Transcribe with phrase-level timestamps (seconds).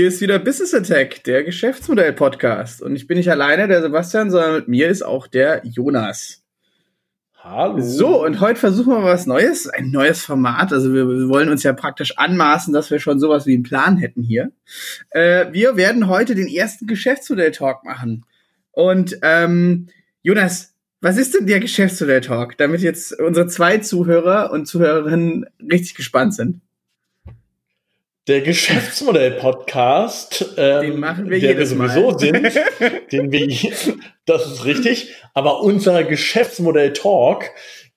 [0.00, 2.80] hier ist wieder Business Attack, der Geschäftsmodell-Podcast.
[2.80, 6.42] Und ich bin nicht alleine, der Sebastian, sondern mit mir ist auch der Jonas.
[7.34, 7.78] Hallo.
[7.82, 10.72] So, und heute versuchen wir was Neues, ein neues Format.
[10.72, 13.98] Also wir, wir wollen uns ja praktisch anmaßen, dass wir schon sowas wie einen Plan
[13.98, 14.52] hätten hier.
[15.10, 18.24] Äh, wir werden heute den ersten Geschäftsmodell-Talk machen.
[18.72, 19.88] Und ähm,
[20.22, 26.34] Jonas, was ist denn der Geschäftsmodell-Talk, damit jetzt unsere zwei Zuhörer und Zuhörerinnen richtig gespannt
[26.34, 26.62] sind?
[28.28, 32.18] Der Geschäftsmodell-Podcast, ähm, den machen wir der wir sowieso Mal.
[32.18, 32.42] sind,
[33.12, 33.48] den wir,
[34.26, 37.46] das ist richtig, aber unser Geschäftsmodell-Talk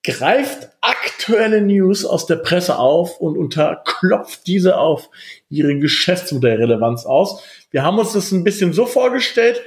[0.02, 5.10] greift aktuelle News aus der Presse auf und unterklopft diese auf
[5.50, 7.44] ihre Geschäftsmodellrelevanz aus.
[7.72, 9.62] Wir haben uns das ein bisschen so vorgestellt,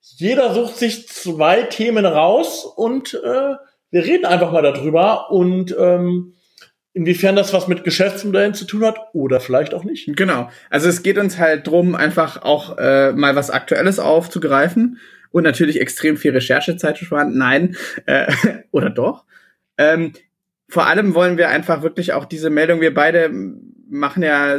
[0.00, 3.54] jeder sucht sich zwei Themen raus und äh,
[3.92, 6.34] wir reden einfach mal darüber und ähm,
[6.92, 10.16] inwiefern das was mit Geschäftsmodellen zu tun hat oder vielleicht auch nicht.
[10.16, 10.50] Genau.
[10.70, 14.98] Also es geht uns halt drum, einfach auch äh, mal was Aktuelles aufzugreifen
[15.30, 17.36] und natürlich extrem viel Recherchezeit zu sparen.
[17.36, 18.32] Nein, äh,
[18.72, 19.24] oder doch.
[19.78, 20.12] Ähm,
[20.68, 23.30] vor allem wollen wir einfach wirklich auch diese Meldung, wir beide
[23.88, 24.56] machen ja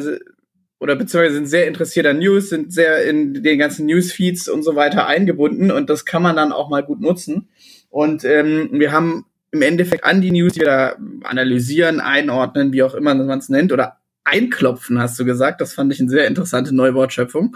[0.80, 4.76] oder beziehungsweise sind sehr interessiert an News, sind sehr in den ganzen Newsfeeds und so
[4.76, 7.50] weiter eingebunden und das kann man dann auch mal gut nutzen.
[7.90, 12.84] Und ähm, wir haben im Endeffekt an die News, die wir da analysieren, einordnen, wie
[12.84, 15.62] auch immer man es nennt, oder einklopfen, hast du gesagt.
[15.62, 17.56] Das fand ich eine sehr interessante Neuwortschöpfung.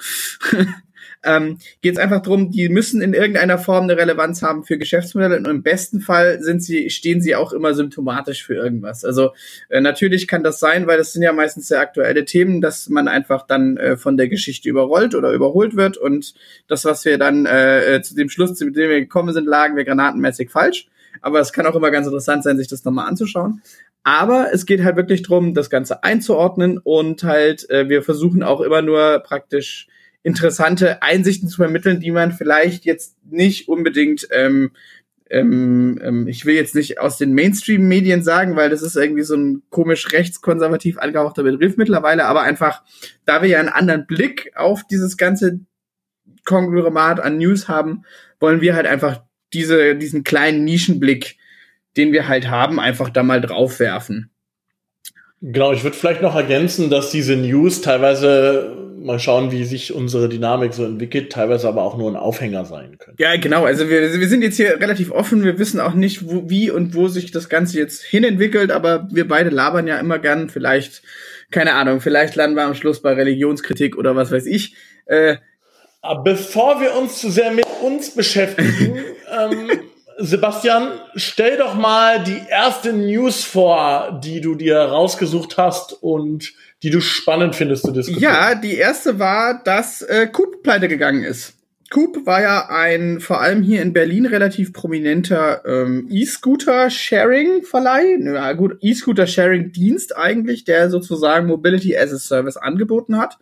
[1.24, 5.38] ähm, geht es einfach darum, die müssen in irgendeiner Form eine Relevanz haben für Geschäftsmodelle
[5.38, 9.06] und im besten Fall sind sie, stehen sie auch immer symptomatisch für irgendwas.
[9.06, 9.32] Also
[9.70, 13.08] äh, natürlich kann das sein, weil das sind ja meistens sehr aktuelle Themen, dass man
[13.08, 16.34] einfach dann äh, von der Geschichte überrollt oder überholt wird und
[16.68, 19.86] das, was wir dann äh, zu dem Schluss, zu dem wir gekommen sind, lagen wir
[19.86, 20.88] granatenmäßig falsch.
[21.22, 23.62] Aber es kann auch immer ganz interessant sein, sich das nochmal anzuschauen.
[24.04, 28.62] Aber es geht halt wirklich drum, das Ganze einzuordnen und halt, äh, wir versuchen auch
[28.62, 29.88] immer nur praktisch
[30.22, 34.72] interessante Einsichten zu vermitteln, die man vielleicht jetzt nicht unbedingt, ähm,
[35.30, 39.36] ähm, ähm, ich will jetzt nicht aus den Mainstream-Medien sagen, weil das ist irgendwie so
[39.36, 42.84] ein komisch rechtskonservativ angehauchter Begriff mittlerweile, aber einfach,
[43.26, 45.62] da wir ja einen anderen Blick auf dieses ganze
[46.44, 48.04] Konglomerat an News haben,
[48.40, 49.24] wollen wir halt einfach
[49.56, 51.38] diese, diesen kleinen Nischenblick,
[51.98, 54.30] den wir halt haben, einfach da mal drauf werfen.
[55.42, 60.28] Genau, ich würde vielleicht noch ergänzen, dass diese News teilweise mal schauen, wie sich unsere
[60.28, 63.18] Dynamik so entwickelt, teilweise aber auch nur ein Aufhänger sein können.
[63.20, 63.64] Ja, genau.
[63.64, 65.44] Also wir, wir sind jetzt hier relativ offen.
[65.44, 69.28] Wir wissen auch nicht, wo, wie und wo sich das Ganze jetzt hinentwickelt, aber wir
[69.28, 70.50] beide labern ja immer gern.
[70.50, 71.04] Vielleicht,
[71.52, 74.76] keine Ahnung, vielleicht landen wir am Schluss bei Religionskritik oder was weiß ich.
[75.06, 75.38] Äh,
[76.02, 79.00] aber bevor wir uns zu sehr mit uns beschäftigen,
[79.38, 79.70] ähm,
[80.18, 86.54] Sebastian, stell doch mal die erste News vor, die du dir rausgesucht hast und
[86.84, 88.34] die du spannend findest zu diskutieren.
[88.34, 91.54] Ja, die erste war, dass äh, Coop pleite gegangen ist.
[91.92, 98.34] Coop war ja ein vor allem hier in Berlin relativ prominenter ähm, E-Scooter-Sharing-Verleih.
[98.34, 103.38] Ja, gut, E-Scooter-Sharing-Dienst eigentlich, der sozusagen Mobility as a Service angeboten hat,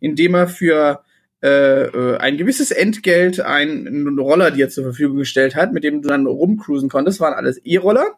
[0.00, 1.00] indem er für
[1.40, 6.26] äh, ein gewisses Entgelt einen Roller dir zur Verfügung gestellt hat, mit dem du dann
[6.26, 7.20] rumcruisen konntest.
[7.20, 8.14] Waren alles E-Roller.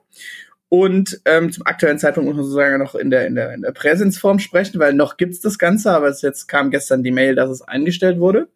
[0.70, 3.72] Und ähm, zum aktuellen Zeitpunkt muss man sozusagen noch in der, in der, in der
[3.72, 7.48] Präsenzform sprechen, weil noch gibt's das Ganze, aber es jetzt kam gestern die Mail, dass
[7.48, 8.48] es eingestellt wurde.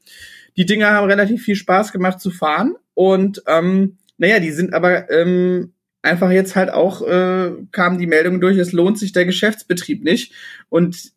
[0.58, 5.10] Die Dinger haben relativ viel Spaß gemacht zu fahren und ähm, naja, die sind aber
[5.10, 5.72] ähm,
[6.02, 10.32] einfach jetzt halt auch, äh, kam die Meldung durch, es lohnt sich der Geschäftsbetrieb nicht.
[10.68, 11.12] Und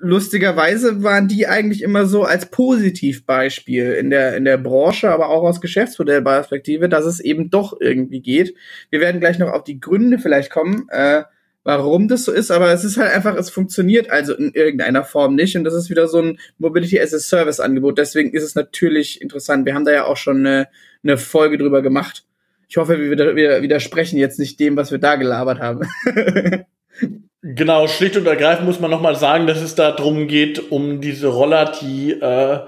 [0.00, 5.42] lustigerweise waren die eigentlich immer so als Positivbeispiel in der, in der Branche, aber auch
[5.42, 8.54] aus Geschäftsmodellperspektive, dass es eben doch irgendwie geht.
[8.90, 11.24] Wir werden gleich noch auf die Gründe vielleicht kommen, äh,
[11.64, 15.34] warum das so ist, aber es ist halt einfach, es funktioniert also in irgendeiner Form
[15.34, 17.98] nicht und das ist wieder so ein Mobility as a Service Angebot.
[17.98, 19.66] Deswegen ist es natürlich interessant.
[19.66, 20.68] Wir haben da ja auch schon eine,
[21.04, 22.24] eine Folge drüber gemacht.
[22.68, 25.86] Ich hoffe, wir, wir widersprechen jetzt nicht dem, was wir da gelabert haben.
[27.42, 31.28] Genau, schlicht und ergreifend muss man nochmal sagen, dass es da drum geht, um diese
[31.28, 32.60] Roller, die äh,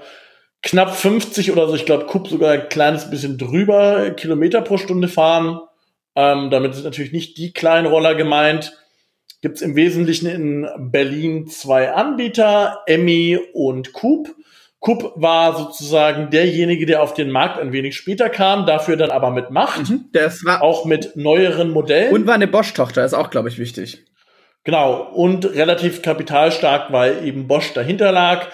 [0.63, 5.07] knapp 50 oder so, ich glaube, Kupp sogar ein kleines bisschen drüber Kilometer pro Stunde
[5.07, 5.59] fahren.
[6.15, 8.73] Ähm, damit sind natürlich nicht die kleinen Roller gemeint.
[9.41, 14.33] Gibt es im Wesentlichen in Berlin zwei Anbieter, Emmy und Coop.
[14.79, 19.31] Coop war sozusagen derjenige, der auf den Markt ein wenig später kam, dafür dann aber
[19.31, 19.89] mit Macht.
[19.89, 22.13] Mhm, das war auch mit neueren Modellen.
[22.13, 24.03] Und war eine Bosch-Tochter, ist auch, glaube ich, wichtig.
[24.63, 28.47] Genau, und relativ kapitalstark, weil eben Bosch dahinter lag,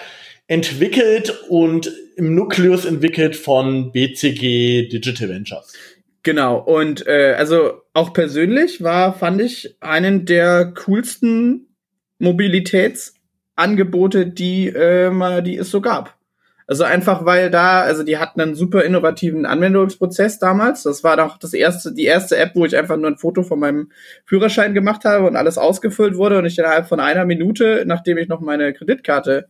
[0.48, 5.72] entwickelt und im Nukleus entwickelt von BCG Digital Ventures.
[6.22, 11.68] Genau, und äh, also auch persönlich war, fand ich, einen der coolsten
[12.18, 13.20] Mobilitätsanbieter
[13.60, 16.16] Angebote, die, äh, die es so gab.
[16.70, 20.84] Also einfach, weil da, also die hatten einen super innovativen Anwendungsprozess damals.
[20.84, 23.58] Das war doch das erste, die erste App, wo ich einfach nur ein Foto von
[23.58, 23.90] meinem
[24.24, 28.28] Führerschein gemacht habe und alles ausgefüllt wurde und ich innerhalb von einer Minute, nachdem ich
[28.28, 29.48] noch meine Kreditkarte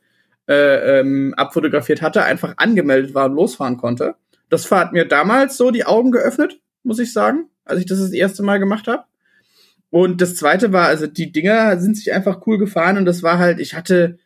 [0.49, 4.15] äh, ähm, abfotografiert hatte, einfach angemeldet war und losfahren konnte.
[4.49, 8.13] Das hat mir damals so die Augen geöffnet, muss ich sagen, als ich das das
[8.13, 9.05] erste Mal gemacht habe.
[9.91, 13.39] Und das zweite war, also die Dinger sind sich einfach cool gefahren und das war
[13.39, 14.17] halt, ich hatte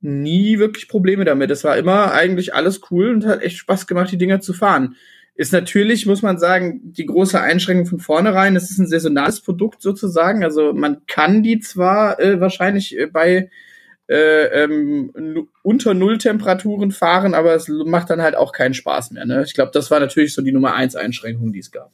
[0.00, 1.50] nie wirklich Probleme damit.
[1.50, 4.96] Es war immer eigentlich alles cool und hat echt Spaß gemacht, die Dinger zu fahren.
[5.34, 8.56] Ist natürlich, muss man sagen, die große Einschränkung von vornherein.
[8.56, 10.44] Es ist ein saisonales Produkt sozusagen.
[10.44, 13.50] Also man kann die zwar äh, wahrscheinlich äh, bei
[14.10, 19.24] äh, ähm, unter Nulltemperaturen fahren, aber es macht dann halt auch keinen Spaß mehr.
[19.24, 19.44] Ne?
[19.46, 21.92] Ich glaube, das war natürlich so die Nummer eins Einschränkung, die es gab.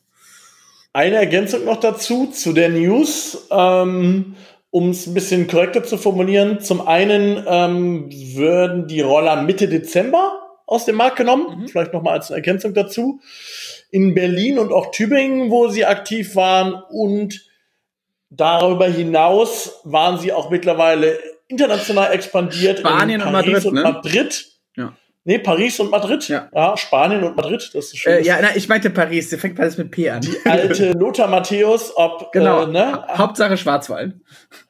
[0.95, 3.47] Eine Ergänzung noch dazu, zu der News.
[3.51, 4.35] Ähm,
[4.71, 10.43] um es ein bisschen korrekter zu formulieren, zum einen ähm, würden die Roller Mitte Dezember
[10.67, 11.69] aus dem Markt genommen, mhm.
[11.69, 13.21] vielleicht nochmal als Ergänzung dazu.
[13.91, 17.47] In Berlin und auch Tübingen, wo sie aktiv waren und
[18.31, 24.53] darüber hinaus waren sie auch mittlerweile international expandiert Spanien in Paris und Madrid.
[24.75, 24.93] Und ne?
[24.93, 25.06] Madrid.
[25.29, 26.29] Nee, Paris und Madrid.
[26.29, 28.13] Ja, ja Spanien und Madrid, das ist schön.
[28.13, 30.21] Äh, ja, na, ich meinte Paris, der fängt alles mit P an.
[30.21, 33.05] Die alte Lothar Matthäus, ob genau, äh, ne?
[33.09, 34.15] Hauptsache Schwarzwald.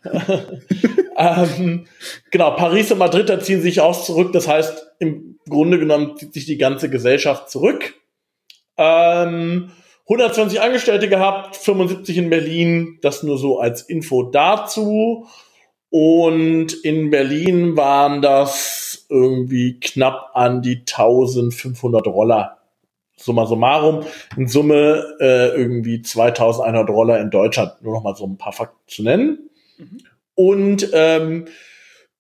[1.19, 1.87] ähm,
[2.31, 4.33] genau, Paris und Madrid, da ziehen sich auch zurück.
[4.33, 7.93] Das heißt, im Grunde genommen zieht sich die ganze Gesellschaft zurück.
[8.79, 9.73] Ähm,
[10.09, 12.99] 120 Angestellte gehabt, 75 in Berlin.
[13.03, 15.27] Das nur so als Info dazu.
[15.91, 22.59] Und in Berlin waren das irgendwie knapp an die 1500 Roller.
[23.17, 24.05] Summa summarum.
[24.37, 27.73] In Summe äh, irgendwie 2100 Roller in Deutschland.
[27.83, 29.51] Nur noch mal so ein paar Fakten zu nennen.
[29.79, 29.99] Mhm.
[30.35, 31.47] Und ähm,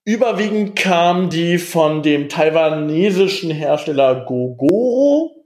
[0.04, 5.44] überwiegend kam die von dem taiwanesischen Hersteller Gogoro,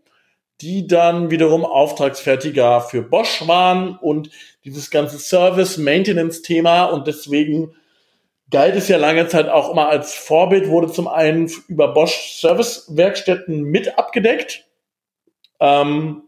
[0.60, 4.30] die dann wiederum Auftragsfertiger für Bosch waren und
[4.64, 7.74] dieses ganze Service-Maintenance-Thema und deswegen
[8.50, 13.62] galt es ja lange Zeit auch immer als Vorbild, wurde zum einen über Bosch Service-Werkstätten
[13.62, 14.66] mit abgedeckt
[15.60, 16.24] ähm,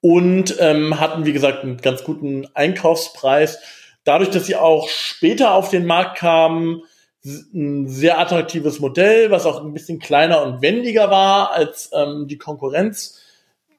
[0.00, 3.58] und ähm, hatten, wie gesagt, einen ganz guten Einkaufspreis.
[4.04, 6.82] Dadurch, dass sie auch später auf den Markt kamen,
[7.24, 12.38] ein sehr attraktives Modell, was auch ein bisschen kleiner und wendiger war als ähm, die
[12.38, 13.20] Konkurrenz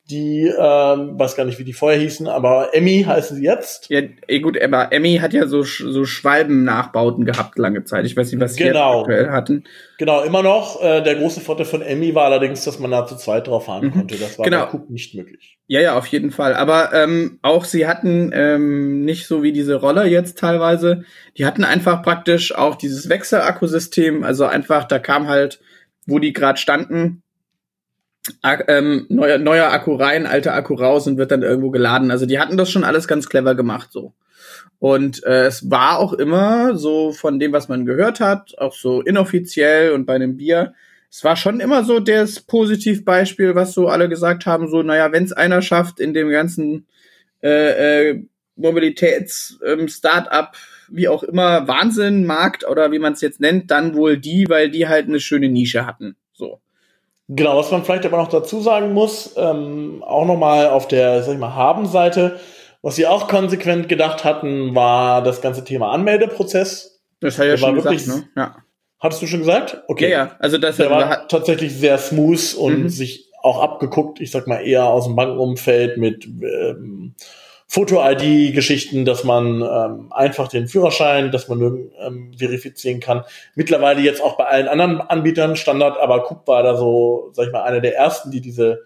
[0.09, 3.89] die, ähm, weiß gar nicht, wie die vorher hießen, aber Emmy heißen sie jetzt.
[3.89, 8.05] Ja, eh gut, aber Emmy hat ja so, so Schwalben-Nachbauten gehabt lange Zeit.
[8.05, 9.01] Ich weiß nicht, was sie genau.
[9.01, 9.65] aktuell hatten.
[9.97, 10.81] Genau, immer noch.
[10.81, 13.87] Äh, der große Vorteil von Emmy war allerdings, dass man da zu zweit drauf fahren
[13.87, 13.91] mhm.
[13.91, 14.15] konnte.
[14.15, 14.65] Das war genau.
[14.65, 15.57] bei Coop nicht möglich.
[15.67, 16.53] Ja, ja, auf jeden Fall.
[16.53, 21.03] Aber ähm, auch sie hatten ähm, nicht so wie diese Roller jetzt teilweise.
[21.37, 24.23] Die hatten einfach praktisch auch dieses Wechselakkusystem.
[24.23, 25.59] Also einfach, da kam halt,
[26.05, 27.23] wo die gerade standen,
[28.67, 32.11] ähm, neuer, neuer Akku rein, alter Akku raus und wird dann irgendwo geladen.
[32.11, 34.13] Also die hatten das schon alles ganz clever gemacht so.
[34.79, 39.01] Und äh, es war auch immer so von dem, was man gehört hat, auch so
[39.01, 40.73] inoffiziell und bei einem Bier,
[41.09, 45.23] es war schon immer so das Positivbeispiel, was so alle gesagt haben, so, naja, wenn
[45.23, 46.85] es einer schafft in dem ganzen
[47.41, 48.23] äh, äh,
[48.55, 54.17] Mobilitäts-Startup, ähm, wie auch immer, Wahnsinn, Markt oder wie man es jetzt nennt, dann wohl
[54.17, 56.15] die, weil die halt eine schöne Nische hatten.
[57.29, 61.33] Genau, was man vielleicht aber noch dazu sagen muss, ähm, auch nochmal auf der, sag
[61.33, 62.39] ich mal, Haben-Seite,
[62.81, 67.01] was sie auch konsequent gedacht hatten, war das ganze Thema Anmeldeprozess.
[67.19, 68.29] Das hat ja schon gesagt, ne?
[68.35, 68.55] Ja.
[68.99, 69.83] Hattest du schon gesagt?
[69.87, 70.09] Okay.
[70.09, 70.31] Ja, ja.
[70.39, 72.89] Also das der war tatsächlich sehr smooth und mhm.
[72.89, 77.13] sich auch abgeguckt, ich sag mal eher aus dem Bankenumfeld mit ähm,
[77.69, 83.25] Foto-ID-Geschichten, dass man ähm, einfach den Führerschein, dass man ähm, verifizieren kann.
[83.55, 87.51] Mittlerweile jetzt auch bei allen anderen Anbietern Standard, aber Coop war da so, sag ich
[87.51, 88.85] mal, einer der ersten, die diese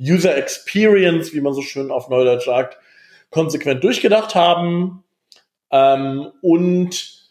[0.00, 2.78] User Experience, wie man so schön auf Neudeutsch sagt,
[3.30, 5.04] konsequent durchgedacht haben
[5.70, 7.22] ähm, und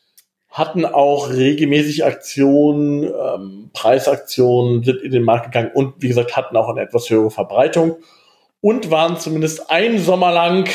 [0.50, 6.58] hatten auch regelmäßig Aktionen, ähm, Preisaktionen, sind in den Markt gegangen und wie gesagt hatten
[6.58, 7.98] auch eine etwas höhere Verbreitung
[8.60, 10.70] und waren zumindest ein Sommer lang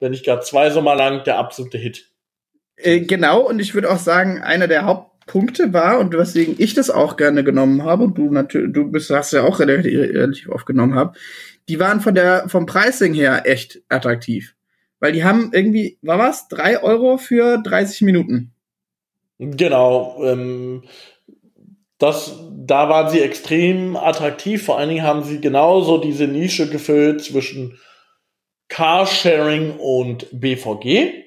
[0.00, 2.10] wenn nicht gar zwei Sommer lang, der absolute Hit.
[2.76, 6.90] Äh, genau, und ich würde auch sagen, einer der Hauptpunkte war, und weswegen ich das
[6.90, 10.66] auch gerne genommen habe, und du natürlich, du bist, hast ja auch relativ, relativ oft
[10.66, 11.16] genommen habe,
[11.68, 14.54] die waren von der, vom Pricing her echt attraktiv.
[15.00, 16.48] Weil die haben irgendwie, war was?
[16.48, 18.52] Drei Euro für 30 Minuten.
[19.38, 20.82] Genau, ähm,
[21.98, 24.64] das, da waren sie extrem attraktiv.
[24.64, 27.78] Vor allen Dingen haben sie genauso diese Nische gefüllt zwischen
[28.78, 31.24] Carsharing und BVG.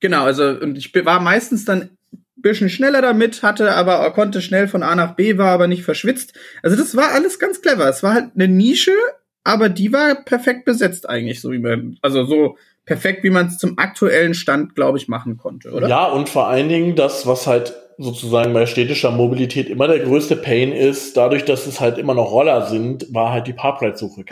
[0.00, 1.90] Genau, also und ich war meistens dann
[2.34, 6.32] bisschen schneller damit, hatte aber konnte schnell von A nach B, war aber nicht verschwitzt.
[6.64, 7.88] Also das war alles ganz clever.
[7.88, 8.94] Es war halt eine Nische,
[9.44, 12.56] aber die war perfekt besetzt eigentlich, so wie man, also so
[12.86, 15.86] perfekt, wie man es zum aktuellen Stand, glaube ich, machen konnte, oder?
[15.86, 20.34] Ja, und vor allen Dingen das, was halt sozusagen bei städtischer Mobilität immer der größte
[20.34, 24.24] Pain ist, dadurch, dass es halt immer noch Roller sind, war halt die Parkplatzsuche.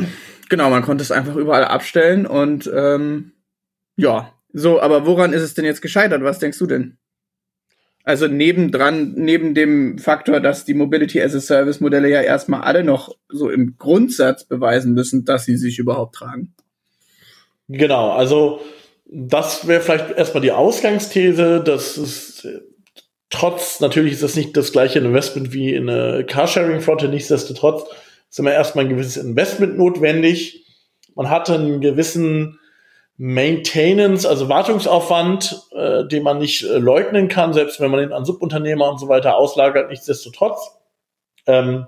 [0.49, 3.33] Genau, man konnte es einfach überall abstellen und ähm,
[3.97, 6.23] ja, so, aber woran ist es denn jetzt gescheitert?
[6.23, 6.97] Was denkst du denn?
[8.05, 12.83] Also nebendran, neben dem Faktor, dass die Mobility as a Service Modelle ja erstmal alle
[12.83, 16.55] noch so im Grundsatz beweisen müssen, dass sie sich überhaupt tragen.
[17.69, 18.63] Genau, also
[19.05, 22.49] das wäre vielleicht erstmal die Ausgangsthese, dass es
[23.30, 27.85] trotz, natürlich ist das nicht das gleiche Investment wie in eine Carsharing-Flotte, nichtsdestotrotz
[28.30, 30.66] ist immer erstmal ein gewisses Investment notwendig.
[31.14, 32.58] Man hat einen gewissen
[33.16, 38.25] Maintenance, also Wartungsaufwand, äh, den man nicht äh, leugnen kann, selbst wenn man ihn an
[38.25, 40.78] Subunternehmer und so weiter auslagert, nichtsdestotrotz
[41.47, 41.87] ähm,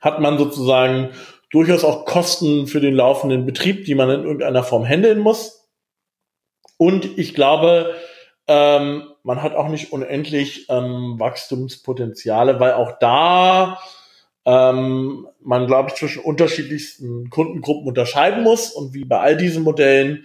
[0.00, 1.10] hat man sozusagen
[1.50, 5.68] durchaus auch Kosten für den laufenden Betrieb, die man in irgendeiner Form handeln muss.
[6.78, 7.94] Und ich glaube,
[8.48, 13.78] ähm, man hat auch nicht unendlich ähm, Wachstumspotenziale, weil auch da
[14.44, 18.70] ähm, man, glaube ich, zwischen unterschiedlichsten Kundengruppen unterscheiden muss.
[18.70, 20.24] Und wie bei all diesen Modellen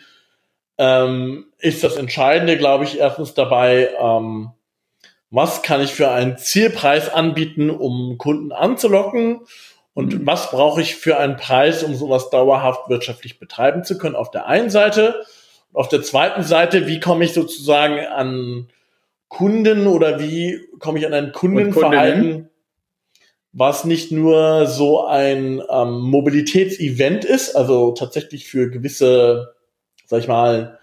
[0.77, 4.51] ähm, ist das Entscheidende, glaube ich, erstens dabei, ähm,
[5.31, 9.41] was kann ich für einen Zielpreis anbieten, um Kunden anzulocken
[9.93, 10.27] und mhm.
[10.27, 14.45] was brauche ich für einen Preis, um sowas dauerhaft wirtschaftlich betreiben zu können, auf der
[14.45, 15.25] einen Seite.
[15.73, 18.67] Auf der zweiten Seite, wie komme ich sozusagen an
[19.27, 22.49] Kunden oder wie komme ich an ein Kundenverhalten,
[23.53, 29.53] was nicht nur so ein ähm, Mobilitätsevent ist, also tatsächlich für gewisse,
[30.05, 30.79] sag ich mal,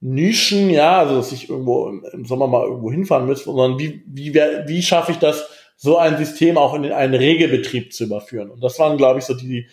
[0.00, 4.32] Nischen, ja, also dass ich irgendwo im, Sommer mal irgendwo hinfahren müsste, sondern wie, wie,
[4.34, 8.50] wie schaffe ich das, so ein System auch in einen Regelbetrieb zu überführen?
[8.50, 9.66] Und das waren, glaube ich, so die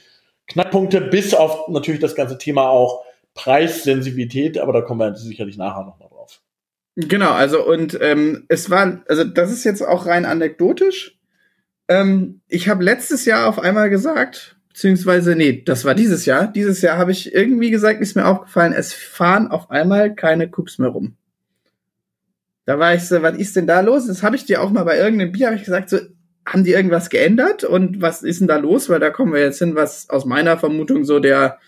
[0.47, 3.03] Knackpunkte, bis auf natürlich das ganze Thema auch
[3.35, 6.41] Preissensibilität, aber da kommen wir sicherlich nachher nochmal drauf.
[6.95, 11.19] Genau, also und ähm, es war, also das ist jetzt auch rein anekdotisch.
[11.87, 16.47] Ähm, ich habe letztes Jahr auf einmal gesagt, beziehungsweise, nee, das war dieses Jahr.
[16.47, 20.79] Dieses Jahr habe ich irgendwie gesagt, ist mir aufgefallen, es fahren auf einmal keine Cups
[20.79, 21.17] mehr rum.
[22.65, 24.07] Da war ich so, was ist denn da los?
[24.07, 25.99] Das habe ich dir auch mal bei irgendeinem Bier, habe ich gesagt, so,
[26.45, 28.89] haben die irgendwas geändert und was ist denn da los?
[28.89, 31.59] Weil da kommen wir jetzt hin, was aus meiner Vermutung so der,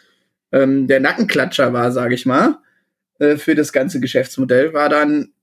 [0.51, 2.57] ähm, der Nackenklatscher war, sage ich mal,
[3.19, 5.33] äh, für das ganze Geschäftsmodell, war dann,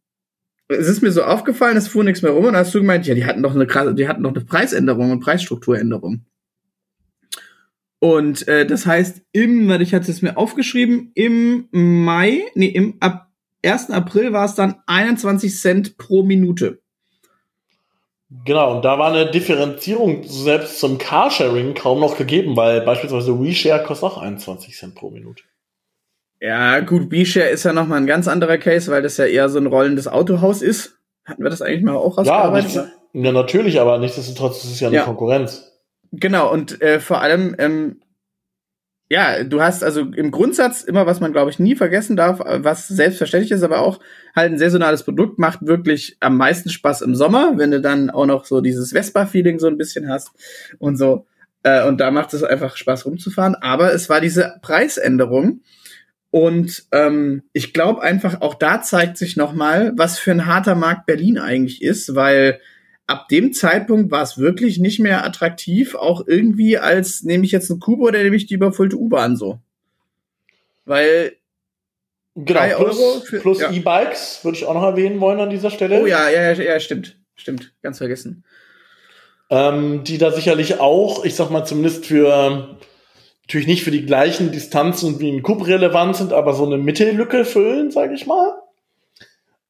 [0.68, 3.14] es ist mir so aufgefallen, es fuhr nichts mehr rum und hast du gemeint, ja,
[3.14, 6.25] die hatten doch eine krasse, die hatten doch eine Preisänderung und Preisstrukturänderung.
[7.99, 12.96] Und äh, das heißt, im, weil ich hatte es mir aufgeschrieben, im Mai, nee, im
[13.00, 13.32] ab
[13.64, 13.90] 1.
[13.90, 16.82] April war es dann 21 Cent pro Minute.
[18.44, 23.84] Genau, und da war eine Differenzierung selbst zum Carsharing kaum noch gegeben, weil beispielsweise WeShare
[23.84, 25.44] kostet auch 21 Cent pro Minute.
[26.40, 29.58] Ja, gut, WeShare ist ja nochmal ein ganz anderer Case, weil das ja eher so
[29.58, 30.98] ein rollendes Autohaus ist.
[31.24, 32.74] Hatten wir das eigentlich mal auch rausgearbeitet?
[32.74, 35.04] Ja, ja natürlich, aber nichtsdestotrotz ist es ja eine ja.
[35.04, 35.72] Konkurrenz.
[36.12, 38.00] Genau, und äh, vor allem, ähm,
[39.08, 42.88] ja, du hast also im Grundsatz immer, was man, glaube ich, nie vergessen darf, was
[42.88, 44.00] selbstverständlich ist, aber auch
[44.34, 48.26] halt ein saisonales Produkt macht wirklich am meisten Spaß im Sommer, wenn du dann auch
[48.26, 50.30] noch so dieses Vespa-Feeling so ein bisschen hast
[50.78, 51.26] und so.
[51.62, 53.54] Äh, und da macht es einfach Spaß rumzufahren.
[53.54, 55.60] Aber es war diese Preisänderung,
[56.34, 61.06] und ähm, ich glaube einfach, auch da zeigt sich nochmal, was für ein harter Markt
[61.06, 62.58] Berlin eigentlich ist, weil
[63.06, 67.70] ab dem Zeitpunkt war es wirklich nicht mehr attraktiv, auch irgendwie als nehme ich jetzt
[67.70, 69.60] einen Kubo oder nehme ich die überfüllte U-Bahn so.
[70.84, 71.36] Weil
[72.34, 73.70] genau, plus, Euro für, plus ja.
[73.70, 76.02] E-Bikes würde ich auch noch erwähnen wollen an dieser Stelle.
[76.02, 77.18] Oh ja, ja, ja, ja stimmt.
[77.36, 78.44] Stimmt, ganz vergessen.
[79.50, 82.78] Ähm, die da sicherlich auch, ich sag mal, zumindest für
[83.42, 87.44] natürlich nicht für die gleichen Distanzen wie ein Cube relevant sind, aber so eine Mittellücke
[87.44, 88.54] füllen, sage ich mal.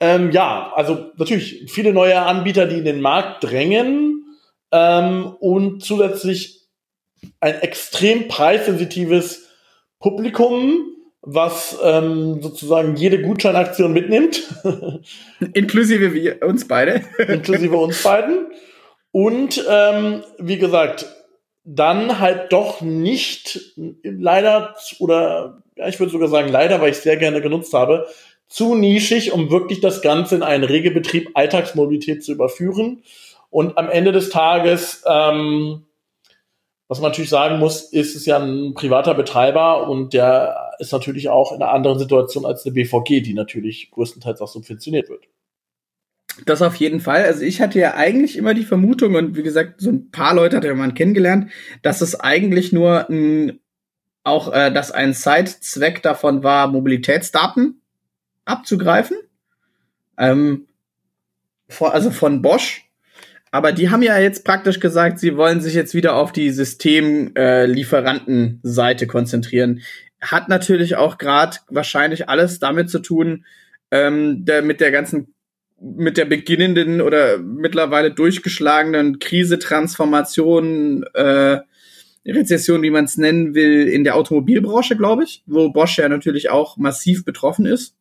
[0.00, 4.25] Ähm, ja, also natürlich viele neue Anbieter, die in den Markt drängen
[4.71, 6.62] ähm, und zusätzlich
[7.40, 9.49] ein extrem preissensitives
[9.99, 10.94] Publikum,
[11.26, 14.43] was ähm, sozusagen jede Gutscheinaktion mitnimmt.
[15.54, 17.02] Inklusive wir, uns beide.
[17.19, 18.49] Inklusive uns beiden.
[19.11, 21.07] Und ähm, wie gesagt,
[21.64, 27.16] dann halt doch nicht leider oder ja, ich würde sogar sagen leider, weil ich sehr
[27.16, 28.07] gerne genutzt habe,
[28.49, 33.02] zu nischig, um wirklich das Ganze in einen Regelbetrieb Alltagsmobilität zu überführen.
[33.50, 35.87] Und am Ende des Tages, ähm,
[36.87, 41.28] was man natürlich sagen muss, ist es ja ein privater Betreiber und der ist natürlich
[41.28, 45.25] auch in einer anderen Situation als eine BVG, die natürlich größtenteils auch subventioniert wird.
[46.47, 47.25] Das auf jeden Fall.
[47.25, 50.57] Also ich hatte ja eigentlich immer die Vermutung und wie gesagt, so ein paar Leute
[50.57, 51.50] hatte man kennengelernt,
[51.83, 53.61] dass es eigentlich nur ein,
[54.25, 57.81] auch, äh, dass ein Side-Zweck davon war, Mobilitätsdaten
[58.45, 59.16] abzugreifen.
[60.19, 60.66] Ähm,
[61.69, 62.81] vor, also von Bosch.
[63.50, 69.04] Aber die haben ja jetzt praktisch gesagt, sie wollen sich jetzt wieder auf die Systemlieferantenseite
[69.04, 69.83] äh, konzentrieren.
[70.25, 73.45] Hat natürlich auch gerade wahrscheinlich alles damit zu tun,
[73.90, 75.35] ähm, der, mit der ganzen
[75.81, 81.59] mit der beginnenden oder mittlerweile durchgeschlagenen Krise, Transformation, äh,
[82.26, 86.49] Rezession, wie man es nennen will, in der Automobilbranche, glaube ich, wo Bosch ja natürlich
[86.49, 87.97] auch massiv betroffen ist.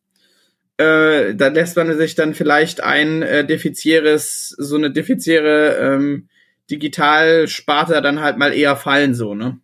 [0.78, 6.28] Äh, da lässt man sich dann vielleicht ein äh, defiziäres, so eine defiziäre ähm,
[6.70, 9.60] Digitalsparte dann halt mal eher fallen, so, ne?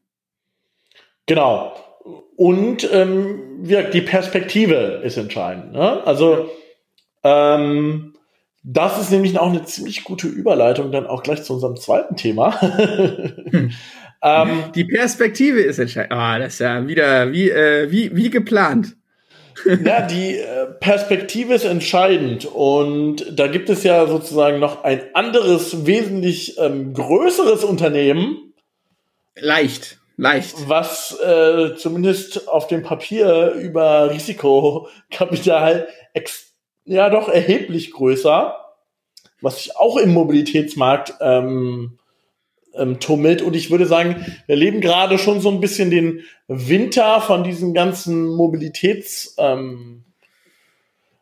[1.27, 1.75] Genau.
[2.41, 5.73] Und ähm, die Perspektive ist entscheidend.
[5.73, 6.07] Ne?
[6.07, 6.49] Also
[7.23, 8.15] ähm,
[8.63, 12.59] das ist nämlich auch eine ziemlich gute Überleitung dann auch gleich zu unserem zweiten Thema.
[12.59, 13.73] hm.
[14.23, 16.13] ähm, die Perspektive ist entscheidend.
[16.13, 18.97] Ah, das ist ja wieder wie, äh, wie, wie geplant.
[19.85, 25.85] ja, die äh, Perspektive ist entscheidend und da gibt es ja sozusagen noch ein anderes,
[25.85, 28.55] wesentlich ähm, größeres Unternehmen.
[29.37, 30.69] Leicht, leicht.
[30.69, 36.51] Was äh, zumindest auf dem Papier über Risikokapital extrem
[36.91, 38.57] ja doch erheblich größer,
[39.41, 41.99] was sich auch im Mobilitätsmarkt ähm,
[42.75, 43.43] ähm, tummelt.
[43.43, 47.75] Und ich würde sagen, wir erleben gerade schon so ein bisschen den Winter von diesen
[47.75, 49.77] ganzen Mobilitätsanbietern,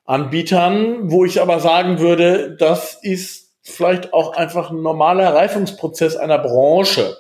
[0.07, 6.39] ähm, wo ich aber sagen würde, das ist vielleicht auch einfach ein normaler Reifungsprozess einer
[6.39, 7.17] Branche.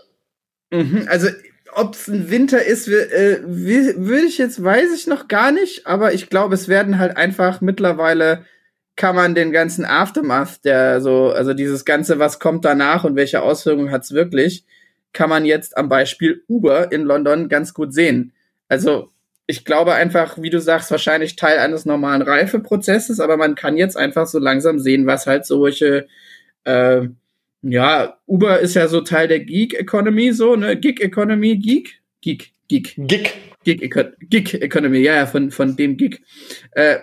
[0.70, 1.28] Mhm, also
[1.74, 6.12] ob es ein Winter ist, äh, würde ich jetzt, weiß ich noch gar nicht, aber
[6.12, 8.44] ich glaube, es werden halt einfach mittlerweile
[8.98, 13.42] kann man den ganzen Aftermath, der so, also dieses Ganze, was kommt danach und welche
[13.42, 14.64] Auswirkungen hat es wirklich,
[15.12, 18.32] kann man jetzt am Beispiel Uber in London ganz gut sehen.
[18.68, 19.10] Also
[19.46, 23.96] ich glaube einfach, wie du sagst, wahrscheinlich Teil eines normalen Reifeprozesses, aber man kann jetzt
[23.96, 26.08] einfach so langsam sehen, was halt solche
[26.64, 27.02] äh,
[27.62, 30.76] ja, Uber ist ja so Teil der Geek Economy, so, ne?
[30.76, 32.00] Gig Economy, Geek?
[32.20, 32.94] Geek, Geek.
[32.96, 33.34] Gig.
[33.64, 36.20] Gig, Eco Gig Economy, ja, ja, von, von dem Gig.
[36.72, 37.00] Äh,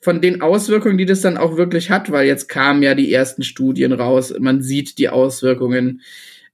[0.00, 3.42] von den Auswirkungen, die das dann auch wirklich hat, weil jetzt kamen ja die ersten
[3.42, 6.02] Studien raus, man sieht die Auswirkungen.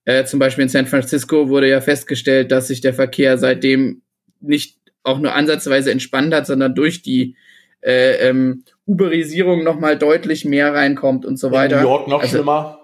[0.07, 4.03] Äh, zum Beispiel in San Francisco wurde ja festgestellt, dass sich der Verkehr seitdem
[4.41, 7.37] nicht auch nur ansatzweise entspannt hat, sondern durch die
[7.83, 11.77] äh, ähm, Uberisierung noch mal deutlich mehr reinkommt und so weiter.
[11.77, 12.81] In New York noch also, schlimmer.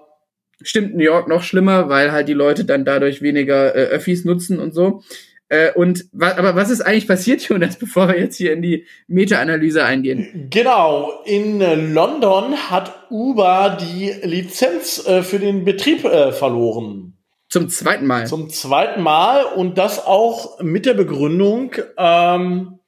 [0.63, 4.59] Stimmt, New York noch schlimmer, weil halt die Leute dann dadurch weniger äh, Öffis nutzen
[4.59, 5.03] und so.
[5.51, 8.87] Äh, und wa aber was ist eigentlich passiert, Jonas, bevor wir jetzt hier in die
[9.09, 10.49] Meta-Analyse eingehen?
[10.51, 17.15] Genau, in äh, London hat Uber die Lizenz äh, für den Betrieb äh, verloren.
[17.49, 18.29] Zum zweiten Mal.
[18.29, 22.79] Zum zweiten Mal und das auch mit der Begründung, ähm,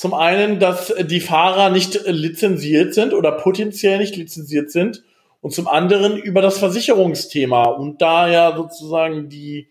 [0.00, 5.02] zum einen, dass die Fahrer nicht lizenziert sind oder potenziell nicht lizenziert sind.
[5.42, 7.64] Und zum anderen über das Versicherungsthema.
[7.64, 9.68] Und da ja sozusagen die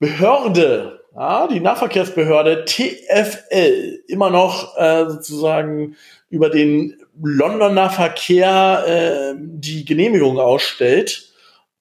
[0.00, 5.96] Behörde, ja, die Nahverkehrsbehörde TFL immer noch äh, sozusagen
[6.28, 11.32] über den Londoner Verkehr äh, die Genehmigung ausstellt,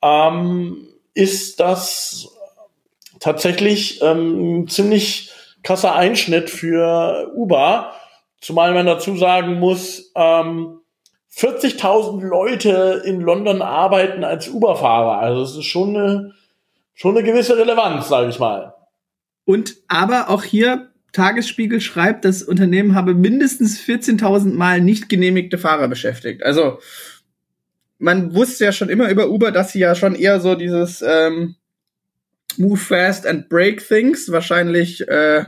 [0.02, 2.30] ähm, ist das
[3.20, 7.94] tatsächlich ähm, ziemlich krasser Einschnitt für Uber.
[8.42, 10.80] Zumal man dazu sagen muss, ähm,
[11.36, 15.20] 40.000 Leute in London arbeiten als Uber-Fahrer.
[15.20, 16.34] Also es ist schon eine,
[16.94, 18.74] schon eine gewisse Relevanz, sage ich mal.
[19.46, 25.88] Und aber auch hier Tagesspiegel schreibt, das Unternehmen habe mindestens 14.000 Mal nicht genehmigte Fahrer
[25.88, 26.44] beschäftigt.
[26.44, 26.80] Also
[27.98, 31.56] man wusste ja schon immer über Uber, dass sie ja schon eher so dieses ähm,
[32.58, 35.46] Move Fast and Break Things wahrscheinlich äh,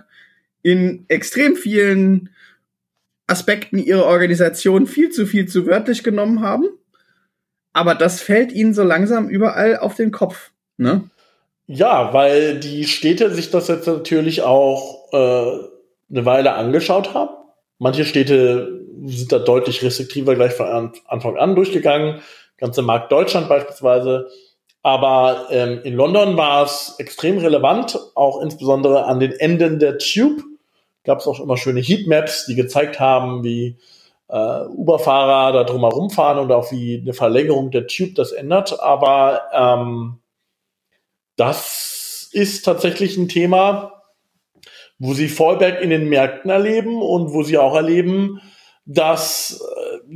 [0.61, 2.29] in extrem vielen
[3.27, 6.65] Aspekten ihrer Organisation viel zu viel zu wörtlich genommen haben.
[7.73, 10.51] Aber das fällt ihnen so langsam überall auf den Kopf.
[10.77, 11.09] Ne?
[11.67, 15.17] Ja, weil die Städte sich das jetzt natürlich auch äh,
[16.09, 17.33] eine Weile angeschaut haben.
[17.79, 22.21] Manche Städte sind da deutlich restriktiver gleich von Anfang an durchgegangen.
[22.57, 24.29] Ganze Markt Deutschland beispielsweise
[24.83, 30.41] aber ähm, in London war es extrem relevant, auch insbesondere an den Enden der Tube.
[31.03, 33.77] Gab es auch immer schöne Heatmaps, die gezeigt haben, wie
[34.27, 38.79] äh, Uber-Fahrer da drumherum fahren und auch wie eine Verlängerung der Tube das ändert.
[38.79, 40.19] Aber ähm,
[41.35, 44.03] das ist tatsächlich ein Thema,
[44.97, 48.41] wo sie Fallback in den Märkten erleben und wo sie auch erleben,
[48.85, 50.15] dass äh,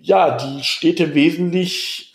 [0.00, 2.11] ja, die Städte wesentlich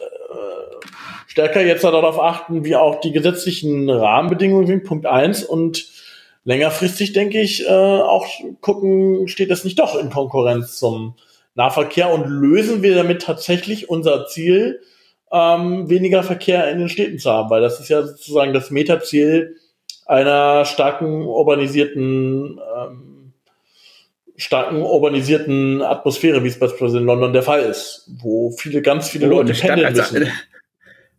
[1.38, 5.86] stärker jetzt darauf achten, wie auch die gesetzlichen Rahmenbedingungen sind, Punkt eins und
[6.46, 8.26] längerfristig denke ich äh, auch
[8.60, 11.14] gucken, steht das nicht doch in Konkurrenz zum
[11.54, 14.82] Nahverkehr und lösen wir damit tatsächlich unser Ziel,
[15.32, 19.58] ähm, weniger Verkehr in den Städten zu haben, weil das ist ja sozusagen das Metaziel
[20.08, 23.34] einer starken urbanisierten ähm,
[24.38, 29.28] starken urbanisierten Atmosphäre, wie es beispielsweise in London der Fall ist, wo viele, ganz viele
[29.28, 30.32] oh, Leute pendeln müssen.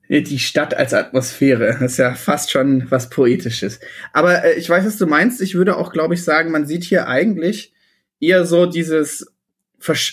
[0.09, 3.79] Die Stadt als Atmosphäre, das ist ja fast schon was Poetisches.
[4.13, 5.43] Aber äh, ich weiß, was du meinst.
[5.43, 7.73] Ich würde auch, glaube ich, sagen, man sieht hier eigentlich
[8.19, 9.27] eher so dieses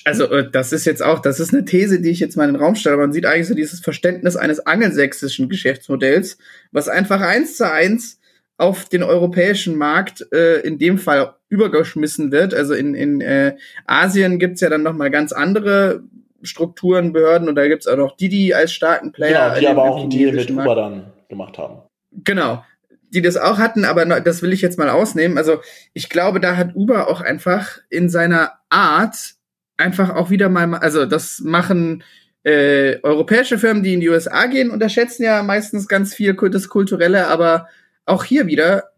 [0.05, 2.53] also äh, das ist jetzt auch, das ist eine These, die ich jetzt mal in
[2.53, 6.37] den Raum stelle, man sieht eigentlich so dieses Verständnis eines angelsächsischen Geschäftsmodells,
[6.71, 8.19] was einfach eins zu eins
[8.57, 12.53] auf den europäischen Markt äh, in dem Fall übergeschmissen wird.
[12.53, 13.55] Also in, in äh,
[13.85, 16.03] Asien gibt's ja dann noch mal ganz andere
[16.45, 19.49] Strukturen, Behörden und da gibt's auch noch Didi als starken Player.
[19.49, 21.81] Genau, die aber auch einen Deal mit Uber dann gemacht haben.
[22.23, 22.63] Genau,
[23.09, 25.37] die das auch hatten, aber das will ich jetzt mal ausnehmen.
[25.37, 25.59] Also
[25.93, 29.35] ich glaube, da hat Uber auch einfach in seiner Art
[29.77, 32.03] einfach auch wieder mal, also das machen
[32.43, 37.27] äh, europäische Firmen, die in die USA gehen, unterschätzen ja meistens ganz viel das Kulturelle,
[37.27, 37.67] aber
[38.05, 38.91] auch hier wieder,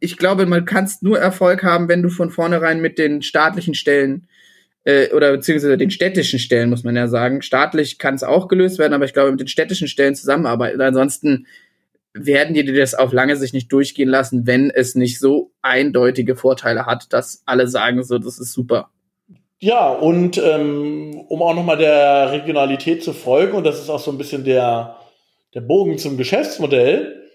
[0.00, 4.27] ich glaube, man kannst nur Erfolg haben, wenn du von vornherein mit den staatlichen Stellen
[4.88, 7.42] äh, oder beziehungsweise den städtischen Stellen, muss man ja sagen.
[7.42, 10.80] Staatlich kann es auch gelöst werden, aber ich glaube, mit den städtischen Stellen zusammenarbeiten.
[10.80, 11.46] Ansonsten
[12.14, 16.86] werden die das auf lange Sicht nicht durchgehen lassen, wenn es nicht so eindeutige Vorteile
[16.86, 18.88] hat, dass alle sagen, so, das ist super.
[19.60, 24.10] Ja, und ähm, um auch nochmal der Regionalität zu folgen, und das ist auch so
[24.10, 24.96] ein bisschen der,
[25.54, 27.28] der Bogen zum Geschäftsmodell.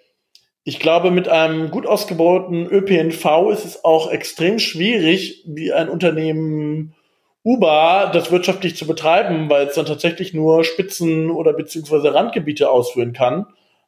[0.63, 6.95] Ich glaube, mit einem gut ausgebauten ÖPNV ist es auch extrem schwierig, wie ein Unternehmen
[7.43, 13.13] Uber das wirtschaftlich zu betreiben, weil es dann tatsächlich nur Spitzen oder beziehungsweise Randgebiete ausführen
[13.13, 13.47] kann.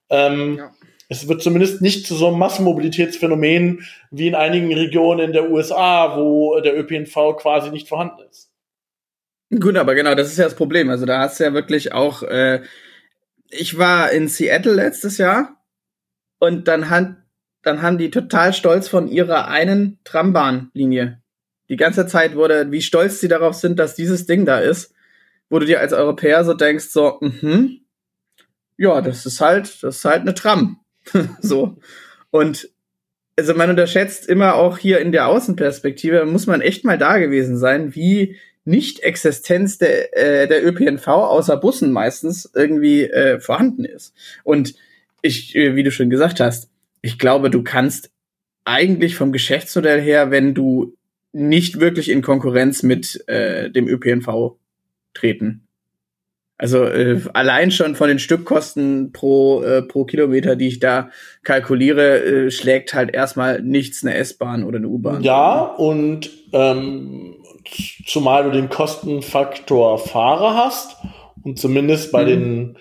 [0.10, 0.72] Ähm, ja
[1.08, 6.18] es wird zumindest nicht zu so einem Massenmobilitätsphänomen wie in einigen Regionen in der USA,
[6.18, 8.52] wo der ÖPNV quasi nicht vorhanden ist.
[9.60, 10.90] Gut, aber genau, das ist ja das Problem.
[10.90, 12.62] Also da hast du ja wirklich auch, äh,
[13.50, 15.62] ich war in Seattle letztes Jahr
[16.40, 17.24] und dann, han,
[17.62, 21.22] dann haben die total stolz von ihrer einen Trambahnlinie.
[21.70, 24.94] Die ganze Zeit wurde, wie stolz sie darauf sind, dass dieses Ding da ist,
[25.50, 27.82] wo du dir als Europäer so denkst, so, mhm,
[28.78, 30.80] ja, das ist halt, das ist halt eine Tram.
[31.42, 31.78] so.
[32.30, 32.70] Und
[33.38, 37.58] also man unterschätzt immer auch hier in der Außenperspektive, muss man echt mal da gewesen
[37.58, 44.14] sein, wie Nicht-Existenz der, äh, der ÖPNV außer Bussen meistens irgendwie äh, vorhanden ist.
[44.44, 44.76] Und
[45.22, 46.70] ich, äh, wie du schon gesagt hast,
[47.02, 48.10] ich glaube, du kannst
[48.64, 50.96] eigentlich vom Geschäftsmodell her, wenn du
[51.36, 54.56] nicht wirklich in Konkurrenz mit äh, dem ÖPNV
[55.14, 55.68] treten.
[56.58, 61.10] Also äh, allein schon von den Stückkosten pro, äh, pro Kilometer, die ich da
[61.44, 65.22] kalkuliere, äh, schlägt halt erstmal nichts eine S-Bahn oder eine U-Bahn.
[65.24, 67.36] Ja, und ähm,
[68.08, 70.96] zumal du den Kostenfaktor Fahrer hast
[71.44, 72.28] und zumindest bei mhm.
[72.28, 72.78] den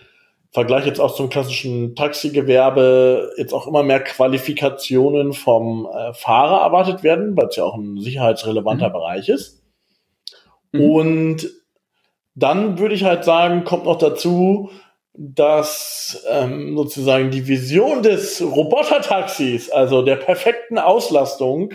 [0.54, 7.02] Vergleich jetzt auch zum klassischen Taxigewerbe jetzt auch immer mehr Qualifikationen vom äh, Fahrer erwartet
[7.02, 8.92] werden, weil es ja auch ein sicherheitsrelevanter mhm.
[8.92, 9.64] Bereich ist.
[10.70, 10.80] Mhm.
[10.80, 11.50] Und
[12.36, 14.70] dann würde ich halt sagen, kommt noch dazu,
[15.12, 21.74] dass ähm, sozusagen die Vision des Robotertaxis, also der perfekten Auslastung,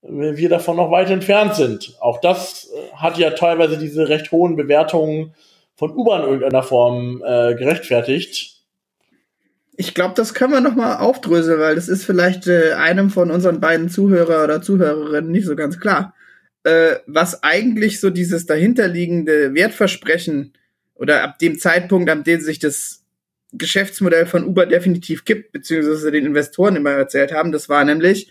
[0.00, 1.98] wir davon noch weit entfernt sind.
[2.00, 5.34] Auch das äh, hat ja teilweise diese recht hohen Bewertungen
[5.80, 8.62] von Uber in irgendeiner Form äh, gerechtfertigt.
[9.76, 13.32] Ich glaube, das können wir noch mal aufdröseln, weil das ist vielleicht äh, einem von
[13.32, 16.14] unseren beiden Zuhörer oder Zuhörerinnen nicht so ganz klar
[16.64, 20.52] äh, was eigentlich so dieses dahinterliegende Wertversprechen
[20.94, 23.04] oder ab dem Zeitpunkt, an dem sich das
[23.52, 28.30] Geschäftsmodell von Uber definitiv gibt, beziehungsweise den Investoren immer erzählt haben, das war nämlich,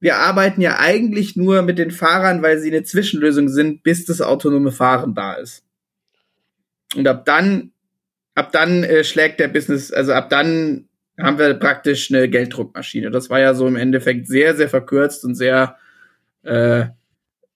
[0.00, 4.20] wir arbeiten ja eigentlich nur mit den Fahrern, weil sie eine Zwischenlösung sind, bis das
[4.20, 5.65] autonome Fahren da ist.
[6.94, 7.72] Und ab dann,
[8.34, 10.88] ab dann äh, schlägt der Business, also ab dann
[11.20, 13.10] haben wir praktisch eine Gelddruckmaschine.
[13.10, 15.76] Das war ja so im Endeffekt sehr, sehr verkürzt und sehr
[16.42, 16.86] äh,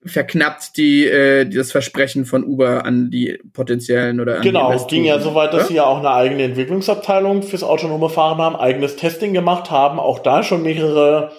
[0.04, 5.04] verknappt die, äh, das Versprechen von Uber an die potenziellen oder an Genau, es ging
[5.04, 5.66] ja so weit, dass ja?
[5.68, 10.20] sie ja auch eine eigene Entwicklungsabteilung fürs autonome Fahren haben, eigenes Testing gemacht haben, auch
[10.20, 11.32] da schon mehrere,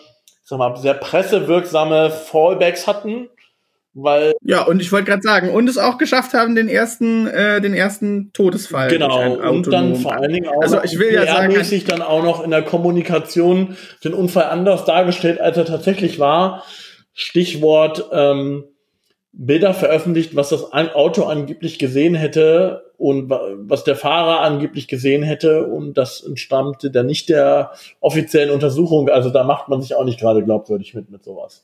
[0.43, 3.29] sag mal, sehr pressewirksame Fallbacks hatten.
[3.93, 7.59] Weil ja, und ich wollte gerade sagen, und es auch geschafft haben, den ersten, äh,
[7.59, 8.87] den ersten Todesfall.
[8.87, 11.53] Genau, und dann vor allen Dingen auch also ich will ja sagen,
[11.87, 16.63] dann auch noch in der Kommunikation den Unfall anders dargestellt, als er tatsächlich war.
[17.13, 18.63] Stichwort, ähm,
[19.33, 25.65] Bilder veröffentlicht, was das Auto angeblich gesehen hätte und was der Fahrer angeblich gesehen hätte
[25.65, 29.09] und das entstammte dann nicht der offiziellen Untersuchung.
[29.09, 31.63] Also da macht man sich auch nicht gerade glaubwürdig mit mit sowas.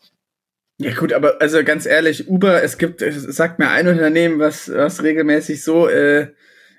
[0.80, 4.72] Ja gut, aber also ganz ehrlich, Uber, es gibt, es sagt mir ein Unternehmen, was
[4.72, 6.28] was regelmäßig so äh,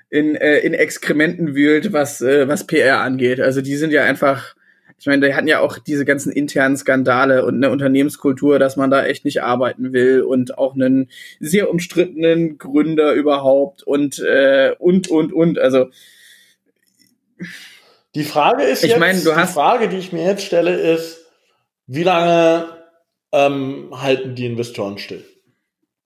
[0.09, 3.41] in äh, in Exkrementen wühlt, was äh, was PR angeht.
[3.41, 4.55] Also die sind ja einfach
[5.01, 8.91] ich meine, die hatten ja auch diese ganzen internen Skandale und eine Unternehmenskultur, dass man
[8.91, 11.09] da echt nicht arbeiten will und auch einen
[11.39, 15.59] sehr umstrittenen Gründer überhaupt und äh, und und und.
[15.59, 15.91] Also
[18.17, 20.75] die Frage ist ich jetzt, meine, du hast die Frage, die ich mir jetzt stelle,
[20.77, 21.27] ist,
[21.87, 22.78] wie lange
[23.33, 25.25] ähm, halten die Investoren still?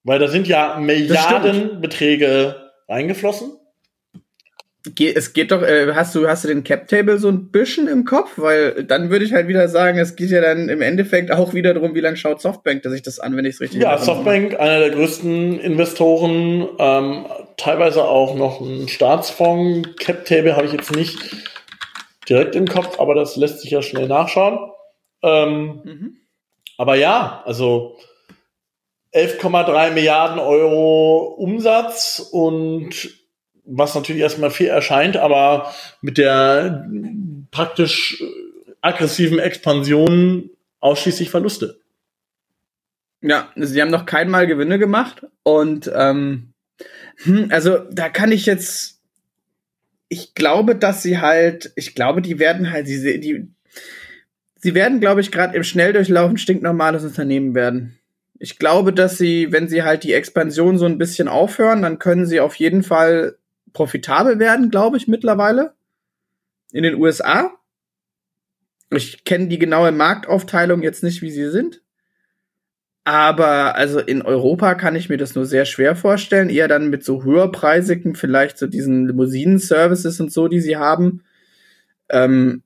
[0.04, 3.52] Weil da sind ja Milliardenbeträge reingeflossen
[4.98, 8.04] es geht doch, äh, hast du, hast du den Cap Table so ein bisschen im
[8.04, 8.32] Kopf?
[8.36, 11.72] Weil dann würde ich halt wieder sagen, es geht ja dann im Endeffekt auch wieder
[11.72, 14.58] darum, wie lange schaut Softbank dass ich das an, wenn ich es richtig Ja, Softbank,
[14.58, 19.88] einer der größten Investoren, ähm, teilweise auch noch ein Staatsfonds.
[19.98, 21.16] Cap Table habe ich jetzt nicht
[22.28, 24.58] direkt im Kopf, aber das lässt sich ja schnell nachschauen.
[25.22, 26.16] Ähm, mhm.
[26.76, 27.98] Aber ja, also
[29.14, 33.10] 11,3 Milliarden Euro Umsatz und
[33.64, 36.88] was natürlich erstmal viel erscheint, aber mit der
[37.50, 38.22] praktisch
[38.80, 41.78] aggressiven Expansion ausschließlich Verluste.
[43.20, 46.52] Ja, sie haben noch keinmal Gewinne gemacht und ähm,
[47.18, 49.00] hm, also da kann ich jetzt,
[50.08, 53.48] ich glaube, dass sie halt, ich glaube, die werden halt, die, die,
[54.62, 57.98] sie werden, glaube ich, gerade im Schnelldurchlauf ein stinknormales Unternehmen werden.
[58.38, 62.26] Ich glaube, dass sie, wenn sie halt die Expansion so ein bisschen aufhören, dann können
[62.26, 63.36] sie auf jeden Fall
[63.72, 65.74] profitabel werden, glaube ich, mittlerweile.
[66.72, 67.50] In den USA.
[68.90, 71.82] Ich kenne die genaue Marktaufteilung jetzt nicht, wie sie sind.
[73.04, 76.50] Aber also in Europa kann ich mir das nur sehr schwer vorstellen.
[76.50, 81.24] Eher dann mit so höherpreisigen, vielleicht so diesen Limousinen-Services und so, die sie haben.
[82.10, 82.62] Ähm,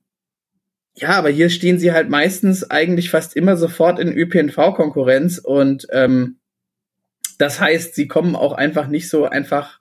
[0.97, 6.37] ja, aber hier stehen sie halt meistens eigentlich fast immer sofort in ÖPNV-Konkurrenz und ähm,
[7.37, 9.79] das heißt, sie kommen auch einfach nicht so einfach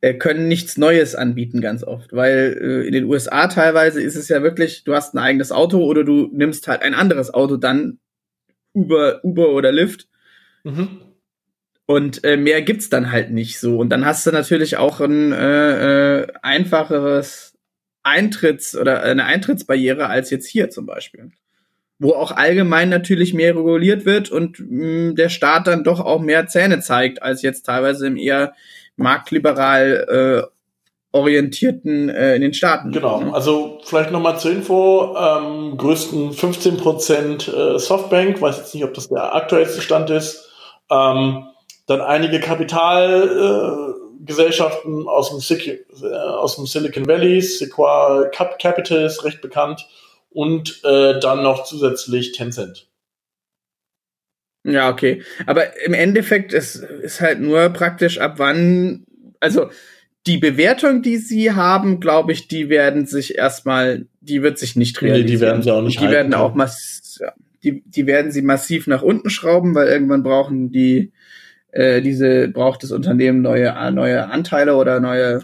[0.00, 4.28] äh, können nichts Neues anbieten ganz oft, weil äh, in den USA teilweise ist es
[4.28, 7.98] ja wirklich, du hast ein eigenes Auto oder du nimmst halt ein anderes Auto dann
[8.72, 10.08] Uber, Uber oder Lyft.
[10.64, 11.02] Mhm.
[11.86, 13.78] Und äh, mehr gibt's dann halt nicht so.
[13.78, 17.58] Und dann hast du natürlich auch ein äh, äh, einfacheres
[18.02, 21.30] Eintritts- oder eine Eintrittsbarriere als jetzt hier zum Beispiel.
[21.98, 26.46] Wo auch allgemein natürlich mehr reguliert wird und mh, der Staat dann doch auch mehr
[26.46, 28.54] Zähne zeigt, als jetzt teilweise im eher
[28.96, 30.50] marktliberal äh,
[31.12, 32.92] orientierten äh, in den Staaten.
[32.92, 33.34] Genau, ne?
[33.34, 39.08] also vielleicht nochmal zur Info, ähm, größten 15% äh, Softbank, weiß jetzt nicht, ob das
[39.08, 40.48] der aktuellste Stand ist,
[40.90, 41.46] ähm,
[41.86, 43.89] dann einige Kapitalgesellschaften
[44.26, 45.58] äh, aus, dem
[46.02, 49.86] äh, aus dem Silicon Valley, Sequoia Capital ist recht bekannt
[50.30, 52.86] und äh, dann noch zusätzlich Tencent.
[54.64, 55.22] Ja, okay.
[55.46, 59.04] Aber im Endeffekt ist, ist halt nur praktisch ab wann,
[59.40, 59.70] also
[60.26, 65.00] die Bewertung, die sie haben, glaube ich, die werden sich erstmal, die wird sich nicht
[65.00, 65.26] realisieren.
[65.26, 67.32] Nee, die werden sie auch nicht Die halten, werden auch mass, ja,
[67.64, 71.12] die, die werden sie massiv nach unten schrauben, weil irgendwann brauchen die,
[71.72, 75.42] äh, diese, braucht das Unternehmen neue, neue Anteile oder neue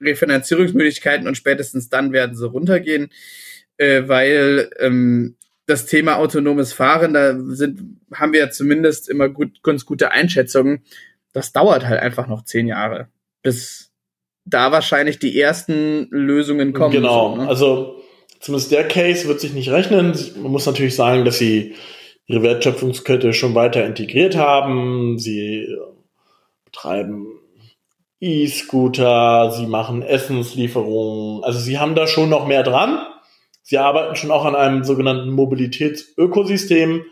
[0.00, 3.10] Refinanzierungsmöglichkeiten und spätestens dann werden sie runtergehen,
[3.76, 5.36] äh, weil ähm,
[5.66, 10.82] das Thema autonomes Fahren, da sind, haben wir zumindest immer gut, ganz gute Einschätzungen.
[11.32, 13.08] Das dauert halt einfach noch zehn Jahre,
[13.42, 13.92] bis
[14.46, 16.92] da wahrscheinlich die ersten Lösungen kommen.
[16.92, 17.48] Genau, so, ne?
[17.48, 18.02] also
[18.40, 20.14] zumindest der Case wird sich nicht rechnen.
[20.40, 21.74] Man muss natürlich sagen, dass sie
[22.28, 25.18] ihre Wertschöpfungskette schon weiter integriert haben.
[25.18, 25.78] Sie äh,
[26.64, 27.26] betreiben
[28.20, 31.42] E-Scooter, sie machen Essenslieferungen.
[31.42, 33.00] Also sie haben da schon noch mehr dran.
[33.62, 37.04] Sie arbeiten schon auch an einem sogenannten Mobilitätsökosystem.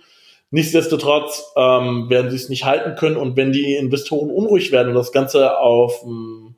[0.50, 4.94] Nichtsdestotrotz ähm, werden sie es nicht halten können und wenn die Investoren unruhig werden und
[4.94, 6.54] das Ganze auf, hm,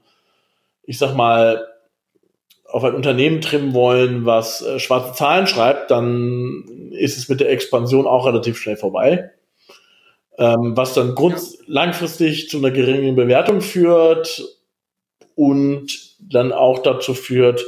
[0.83, 1.67] ich sag mal,
[2.65, 6.65] auf ein Unternehmen trimmen wollen, was äh, schwarze Zahlen schreibt, dann
[6.99, 9.31] ist es mit der Expansion auch relativ schnell vorbei.
[10.39, 14.45] Ähm, was dann grund langfristig zu einer geringen Bewertung führt
[15.35, 17.65] und dann auch dazu führt,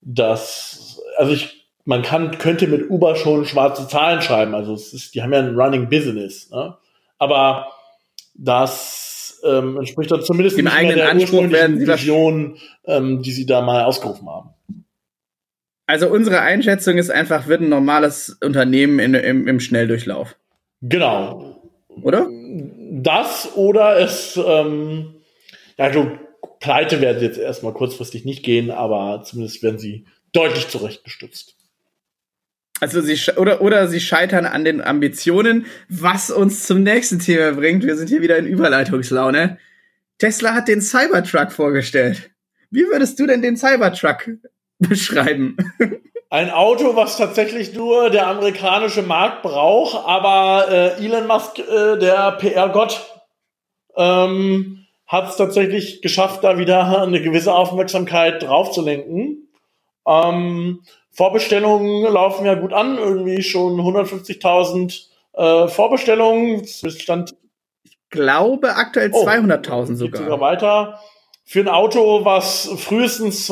[0.00, 4.54] dass, also ich man kann, könnte mit Uber schon schwarze Zahlen schreiben.
[4.54, 6.50] Also es ist, die haben ja ein Running Business.
[6.50, 6.76] Ne?
[7.16, 7.68] Aber
[8.34, 13.22] das ähm, entspricht dann zumindest Dem nicht eigenen mehr der Anspruch werden sie Vision, ähm,
[13.22, 14.50] die sie da mal ausgerufen haben.
[15.88, 20.36] Also unsere Einschätzung ist einfach, wird ein normales Unternehmen in, im, im Schnelldurchlauf.
[20.82, 21.62] Genau.
[22.02, 22.28] oder?
[22.90, 25.14] Das oder es, ähm,
[25.78, 26.10] ja, du,
[26.60, 31.56] pleite werden jetzt erstmal kurzfristig nicht gehen, aber zumindest werden sie deutlich zurechtgestutzt.
[32.80, 37.82] Also sie oder oder sie scheitern an den Ambitionen, was uns zum nächsten Thema bringt.
[37.82, 39.56] Wir sind hier wieder in Überleitungslaune.
[40.18, 42.30] Tesla hat den Cybertruck vorgestellt.
[42.70, 44.28] Wie würdest du denn den Cybertruck
[44.88, 45.56] beschreiben?
[46.30, 52.32] Ein Auto, was tatsächlich nur der amerikanische Markt braucht, aber äh, Elon Musk, äh, der
[52.32, 53.02] PR-Gott,
[53.96, 59.48] ähm, hat es tatsächlich geschafft, da wieder eine gewisse Aufmerksamkeit draufzulenken.
[60.06, 66.64] Ähm, Vorbestellungen laufen ja gut an, irgendwie schon 150.000 äh, Vorbestellungen.
[66.66, 67.34] Stand
[67.84, 70.22] ich glaube aktuell 200.000 sogar.
[70.22, 71.00] sogar weiter.
[71.44, 73.46] Für ein Auto, was frühestens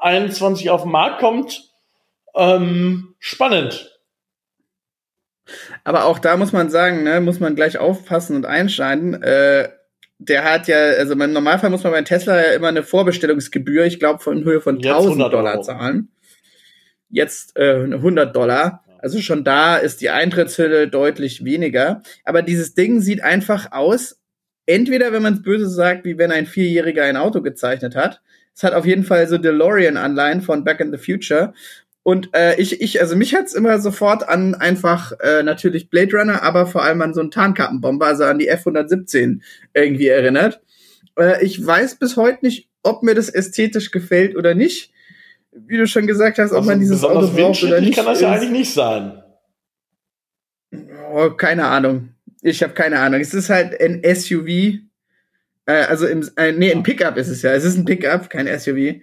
[0.00, 1.70] 2021 auf den Markt kommt,
[2.34, 4.00] ähm, spannend.
[5.84, 9.22] Aber auch da muss man sagen, ne, muss man gleich aufpassen und einschneiden.
[9.22, 9.70] Äh,
[10.18, 13.98] der hat ja, also im Normalfall muss man bei Tesla ja immer eine Vorbestellungsgebühr, ich
[13.98, 16.10] glaube, von Höhe von 1000 Dollar zahlen.
[17.08, 18.84] Jetzt äh, 100 Dollar.
[18.98, 22.02] Also schon da ist die Eintrittshülle deutlich weniger.
[22.24, 24.20] Aber dieses Ding sieht einfach aus,
[24.66, 28.20] entweder, wenn man es böse sagt, wie wenn ein Vierjähriger ein Auto gezeichnet hat.
[28.54, 31.54] Es hat auf jeden Fall so DeLorean-Anleihen von Back in the Future.
[32.02, 36.42] Und äh, ich, ich, also mich hat's immer sofort an einfach äh, natürlich Blade Runner,
[36.42, 39.40] aber vor allem an so einen Tarnkappenbomber, also an die F-117
[39.74, 40.60] irgendwie erinnert.
[41.18, 44.92] Äh, ich weiß bis heute nicht, ob mir das ästhetisch gefällt oder nicht.
[45.52, 47.96] Wie du schon gesagt hast, ob also man dieses Auto braucht oder nicht.
[47.96, 49.22] kann das ja eigentlich nicht sein.
[51.12, 52.10] Oh, keine Ahnung.
[52.40, 53.20] Ich habe keine Ahnung.
[53.20, 54.78] Es ist halt ein SUV.
[55.66, 57.52] Äh, also im, äh, nee, ein Pickup ist es ja.
[57.52, 59.00] Es ist ein Pickup, kein SUV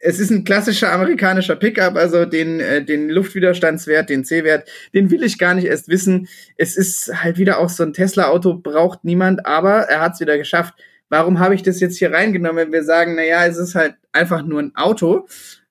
[0.00, 5.22] es ist ein klassischer amerikanischer Pickup, also den, äh, den Luftwiderstandswert, den C-Wert, den will
[5.22, 6.26] ich gar nicht erst wissen.
[6.56, 10.38] Es ist halt wieder auch so ein Tesla-Auto, braucht niemand, aber er hat es wieder
[10.38, 10.74] geschafft.
[11.10, 13.94] Warum habe ich das jetzt hier reingenommen, wenn wir sagen, na ja, es ist halt
[14.12, 15.26] einfach nur ein Auto?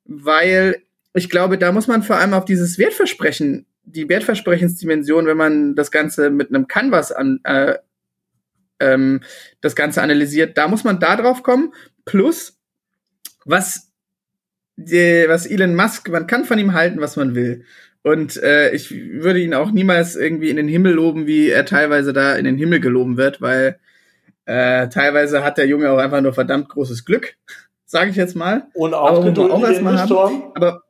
[0.05, 5.75] Weil ich glaube, da muss man vor allem auf dieses Wertversprechen, die Wertversprechensdimension, wenn man
[5.75, 7.75] das Ganze mit einem Canvas an, äh,
[8.79, 9.21] ähm,
[9.61, 11.73] das Ganze analysiert, da muss man da drauf kommen.
[12.05, 12.57] Plus,
[13.45, 13.91] was
[14.75, 17.65] die, was Elon Musk, man kann von ihm halten, was man will.
[18.01, 22.13] Und äh, ich würde ihn auch niemals irgendwie in den Himmel loben, wie er teilweise
[22.13, 23.77] da in den Himmel geloben wird, weil
[24.45, 27.35] äh, teilweise hat der Junge auch einfach nur verdammt großes Glück,
[27.85, 28.67] sage ich jetzt mal.
[28.73, 30.43] Und auch, aber auch erstmal haben.
[30.55, 30.83] Aber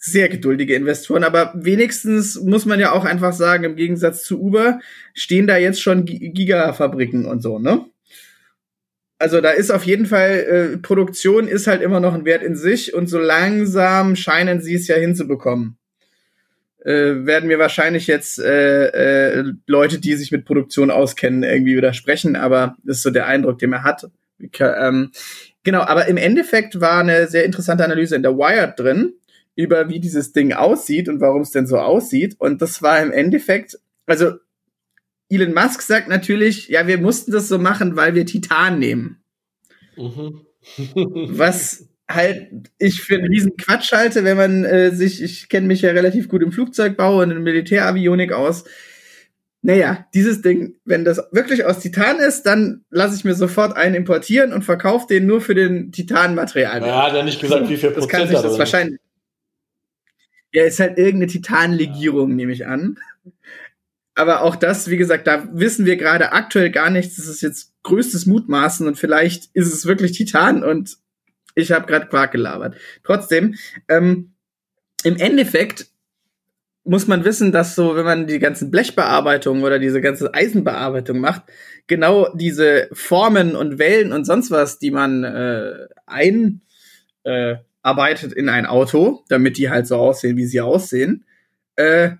[0.00, 4.80] sehr geduldige Investoren, aber wenigstens muss man ja auch einfach sagen, im Gegensatz zu Uber
[5.14, 7.84] stehen da jetzt schon Gigafabriken und so, ne?
[9.20, 12.56] also da ist auf jeden Fall, äh, Produktion ist halt immer noch ein Wert in
[12.56, 15.76] sich und so langsam scheinen sie es ja hinzubekommen.
[16.82, 22.34] Äh, werden mir wahrscheinlich jetzt äh, äh, Leute, die sich mit Produktion auskennen, irgendwie widersprechen,
[22.34, 24.08] aber ist so der Eindruck, den er hat.
[24.58, 25.10] Ähm,
[25.64, 29.12] genau, aber im Endeffekt war eine sehr interessante Analyse in der Wired drin,
[29.60, 32.36] über wie dieses Ding aussieht und warum es denn so aussieht.
[32.38, 34.32] Und das war im Endeffekt, also
[35.28, 39.22] Elon Musk sagt natürlich, ja, wir mussten das so machen, weil wir Titan nehmen.
[39.96, 40.40] Mhm.
[40.94, 45.82] Was halt ich für einen riesen Quatsch halte, wenn man äh, sich, ich kenne mich
[45.82, 48.64] ja relativ gut im Flugzeugbau und in Militäravionik aus.
[49.62, 53.94] Naja, dieses Ding, wenn das wirklich aus Titan ist, dann lasse ich mir sofort einen
[53.94, 56.80] importieren und verkaufe den nur für den Titanmaterial.
[56.80, 58.98] Ja, hat er nicht gesagt, wie viel Prozent das kann sich das wahrscheinlich.
[60.52, 62.36] Ja, ist halt irgendeine Titanlegierung, ja.
[62.36, 62.98] nehme ich an
[64.20, 67.16] aber auch das, wie gesagt, da wissen wir gerade aktuell gar nichts.
[67.16, 70.98] Das ist jetzt größtes Mutmaßen und vielleicht ist es wirklich Titan und
[71.54, 72.76] ich habe gerade Quark gelabert.
[73.02, 73.54] Trotzdem,
[73.88, 74.34] ähm,
[75.04, 75.86] im Endeffekt
[76.84, 81.44] muss man wissen, dass so, wenn man die ganzen Blechbearbeitungen oder diese ganze Eisenbearbeitung macht,
[81.86, 86.60] genau diese Formen und Wellen und sonst was, die man äh, einarbeitet
[87.24, 91.24] äh, in ein Auto, damit die halt so aussehen, wie sie aussehen,
[91.76, 92.10] äh,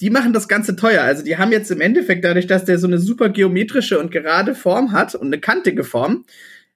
[0.00, 1.02] die machen das Ganze teuer.
[1.02, 4.54] Also die haben jetzt im Endeffekt, dadurch, dass der so eine super geometrische und gerade
[4.54, 6.24] Form hat und eine kantige Form,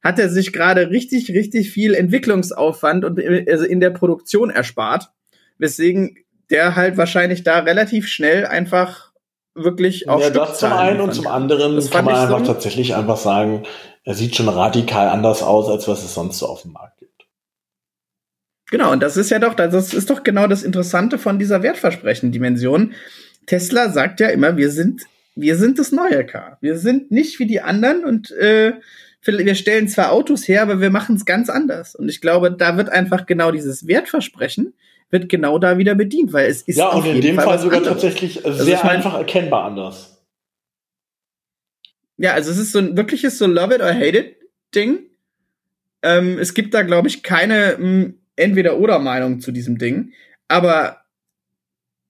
[0.03, 5.11] hat er sich gerade richtig, richtig viel Entwicklungsaufwand und also in der Produktion erspart.
[5.57, 6.19] Weswegen
[6.51, 9.13] der halt wahrscheinlich da relativ schnell einfach
[9.55, 12.95] wirklich auf Ja, das zum einen und zum anderen das kann man einfach so tatsächlich
[12.95, 13.63] einfach sagen,
[14.03, 17.04] er sieht schon radikal anders aus, als was es sonst so auf dem Markt.
[18.75, 22.95] Genau, und das ist ja doch, das ist doch genau das Interessante von dieser Wertversprechen-Dimension.
[23.47, 25.03] Tesla sagt ja immer, wir sind,
[25.37, 26.59] wir sind das neue Car.
[26.61, 28.73] Wir sind nicht wie die anderen und äh,
[29.23, 31.95] wir stellen zwar Autos her, aber wir machen es ganz anders.
[31.95, 34.75] Und ich glaube, da wird einfach genau dieses Wertversprechen
[35.09, 37.79] wird genau da wieder bedient, weil es ist ja und in dem Fall, Fall sogar
[37.79, 38.03] anderes.
[38.03, 40.21] tatsächlich also sehr einfach erkennbar anders.
[42.17, 44.37] Ja, also es ist so ein wirkliches so Love it or hate it
[44.75, 44.99] Ding.
[46.03, 50.13] Ähm, es gibt da, glaube ich, keine hm, Entweder-Oder-Meinung zu diesem Ding.
[50.49, 51.03] Aber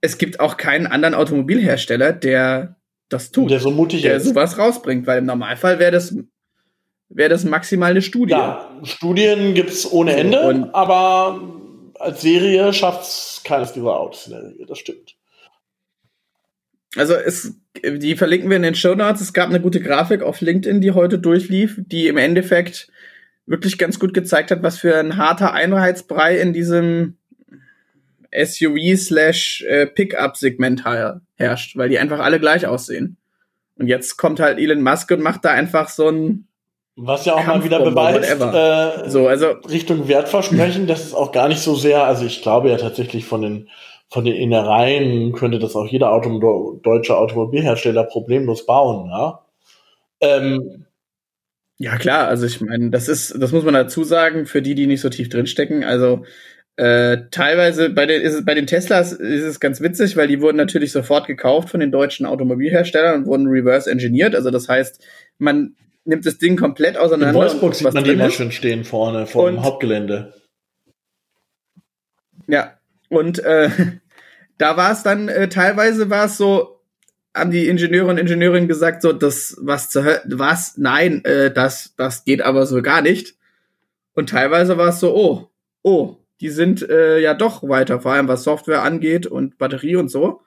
[0.01, 2.77] es gibt auch keinen anderen Automobilhersteller, der
[3.09, 3.51] das tut.
[3.51, 4.25] Der so mutig der ist.
[4.25, 6.17] sowas rausbringt, weil im Normalfall wäre das
[7.09, 8.33] wäre das maximal eine Studie.
[8.33, 11.41] Ja, Studien gibt's ohne Ende, und aber
[11.99, 15.17] als Serie schafft's keines dieser Autos in der Regel, das stimmt.
[16.97, 17.55] Also es,
[17.85, 19.21] die verlinken wir in den Show Notes.
[19.21, 22.89] Es gab eine gute Grafik auf LinkedIn, die heute durchlief, die im Endeffekt
[23.47, 27.19] wirklich ganz gut gezeigt hat, was für ein harter Einheitsbrei in diesem
[28.35, 30.85] SUV slash äh, Pickup-Segment
[31.37, 33.17] herrscht, weil die einfach alle gleich aussehen.
[33.77, 36.49] Und jetzt kommt halt Elon Musk und macht da einfach so ein
[36.97, 41.49] was ja auch mal wieder beweist, äh, so, also Richtung Wertversprechen, das ist auch gar
[41.49, 43.69] nicht so sehr, also ich glaube ja tatsächlich von den
[44.11, 49.41] von den Innereien könnte das auch jeder Auto deutsche Automobilhersteller problemlos bauen, ja.
[50.21, 50.87] Ähm,
[51.79, 54.87] ja klar, also ich meine, das ist, das muss man dazu sagen, für die, die
[54.87, 55.85] nicht so tief drinstecken.
[55.85, 56.25] Also
[56.77, 60.41] äh, teilweise bei den, ist es, bei den Teslas ist es ganz witzig, weil die
[60.41, 64.35] wurden natürlich sofort gekauft von den deutschen Automobilherstellern und wurden reverse engineert.
[64.35, 65.05] Also das heißt,
[65.39, 67.29] man nimmt das Ding komplett auseinander.
[67.29, 70.35] In Wolfsburg sieht man die immer schön stehen vorne vor dem Hauptgelände.
[72.47, 73.71] Ja, und äh,
[74.59, 76.74] da war es dann äh, teilweise war es so,
[77.35, 80.79] haben die Ingenieure und Ingenieurinnen gesagt, so, das, was zu was?
[80.79, 83.35] Nein, äh, das, das geht aber so gar nicht.
[84.15, 85.51] Und teilweise war es so, oh,
[85.83, 90.09] oh, die sind äh, ja doch weiter, vor allem was Software angeht und Batterie und
[90.09, 90.43] so.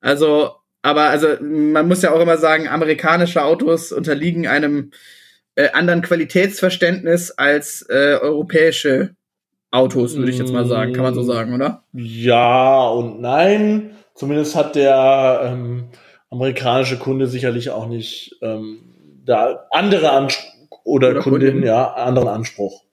[0.00, 4.92] Also, aber also man muss ja auch immer sagen, amerikanische Autos unterliegen einem
[5.56, 9.14] äh, anderen Qualitätsverständnis als äh, europäische
[9.70, 10.94] Autos, würde ich jetzt mal sagen.
[10.94, 11.84] Kann man so sagen, oder?
[11.92, 13.90] Ja und nein.
[14.14, 15.84] Zumindest hat der ähm,
[16.30, 18.80] amerikanische Kunde sicherlich auch nicht ähm,
[19.24, 22.84] da andere Anspruch oder, oder Kundin, Kundin, ja, anderen Anspruch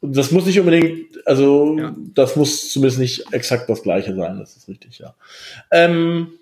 [0.00, 1.94] das muss nicht unbedingt, also ja.
[2.14, 5.14] das muss zumindest nicht exakt das gleiche sein, das ist richtig, ja.
[5.70, 6.32] Ähm,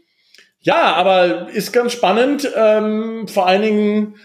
[0.60, 4.16] ja, aber ist ganz spannend, ähm, vor allen Dingen,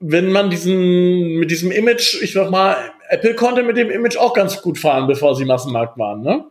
[0.00, 2.76] wenn man diesen, mit diesem Image, ich sag mal,
[3.08, 6.46] Apple konnte mit dem Image auch ganz gut fahren, bevor sie Massenmarkt waren, ne?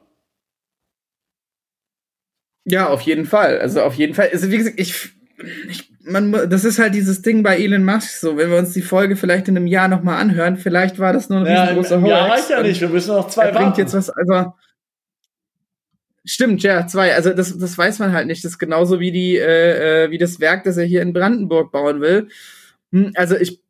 [2.66, 3.60] Ja, auf jeden Fall.
[3.60, 4.30] Also auf jeden Fall.
[4.32, 5.14] Also wie gesagt, ich,
[5.68, 8.82] ich man, das ist halt dieses Ding bei Elon Musk, so, wenn wir uns die
[8.82, 12.10] Folge vielleicht in einem Jahr nochmal anhören, vielleicht war das nur ein ja, riesengroßer Hoax.
[12.10, 14.54] Ja, reicht ja nicht, wir müssen noch zwei er bringt jetzt was, also,
[16.26, 19.38] stimmt, ja, zwei, also das, das weiß man halt nicht, das ist genauso wie die,
[19.38, 22.28] äh, äh wie das Werk, das er hier in Brandenburg bauen will.
[22.92, 23.63] Hm, also ich,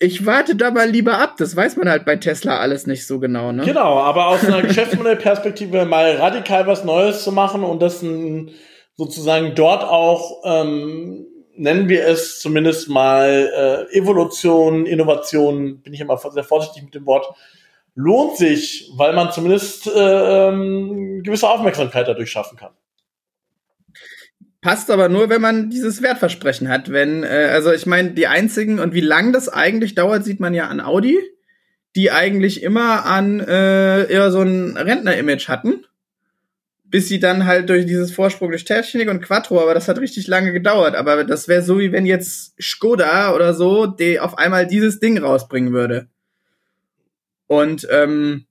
[0.00, 3.20] ich warte da mal lieber ab, das weiß man halt bei Tesla alles nicht so
[3.20, 3.64] genau, ne?
[3.64, 8.02] Genau, aber aus einer Geschäftsmodellperspektive mal radikal was Neues zu machen und das
[8.96, 16.16] sozusagen dort auch ähm, nennen wir es zumindest mal äh, Evolution, Innovation, bin ich immer
[16.16, 17.26] sehr vorsichtig mit dem Wort,
[17.94, 22.72] lohnt sich, weil man zumindest äh, ähm, gewisse Aufmerksamkeit dadurch schaffen kann.
[24.60, 26.92] Passt aber nur, wenn man dieses Wertversprechen hat.
[26.92, 30.54] Wenn, äh, also ich meine, die einzigen und wie lang das eigentlich dauert, sieht man
[30.54, 31.18] ja an Audi,
[31.96, 35.84] die eigentlich immer an äh, eher so ein Rentner-Image hatten
[36.90, 40.26] bis sie dann halt durch dieses Vorsprung durch Technik und Quattro, aber das hat richtig
[40.26, 40.96] lange gedauert.
[40.96, 45.16] Aber das wäre so, wie wenn jetzt Skoda oder so, die auf einmal dieses Ding
[45.18, 46.08] rausbringen würde.
[47.46, 48.46] Und ähm,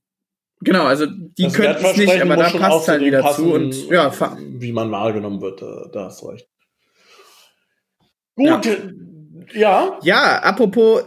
[0.62, 3.90] genau, also die das könnten es nicht, aber da passt halt wieder passen, zu und
[3.90, 4.12] ja,
[4.60, 6.48] wie man wahrgenommen wird, da, da hast du recht.
[8.36, 8.66] Gut,
[9.54, 9.54] ja.
[9.54, 10.00] ja.
[10.02, 11.04] Ja, apropos,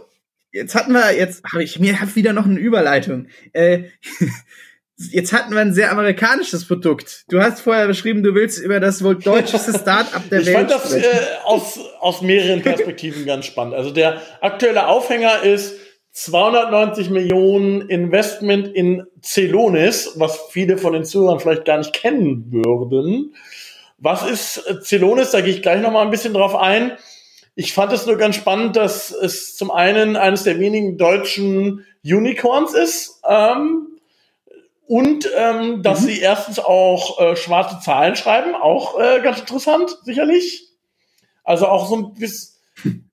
[0.51, 3.27] jetzt hatten wir, jetzt habe ich mir hab wieder noch eine Überleitung.
[3.53, 3.85] Äh,
[5.11, 7.25] Jetzt hatten wir ein sehr amerikanisches Produkt.
[7.27, 10.69] Du hast vorher beschrieben, du willst über das wohl deutscheste Start-up der ich Welt.
[10.69, 11.03] Ich fand das äh,
[11.45, 13.73] aus, aus mehreren Perspektiven ganz spannend.
[13.73, 15.73] Also der aktuelle Aufhänger ist
[16.13, 23.35] 290 Millionen Investment in Celonis, was viele von den Zuhörern vielleicht gar nicht kennen würden.
[23.97, 25.31] Was ist Celonis?
[25.31, 26.97] Da gehe ich gleich noch mal ein bisschen drauf ein.
[27.55, 32.73] Ich fand es nur ganz spannend, dass es zum einen eines der wenigen deutschen Unicorns
[32.73, 33.21] ist.
[33.27, 33.87] Ähm,
[34.85, 36.05] und ähm, dass mhm.
[36.05, 40.67] sie erstens auch äh, schwarze Zahlen schreiben, auch äh, ganz interessant, sicherlich.
[41.43, 43.09] Also auch so ein bisschen.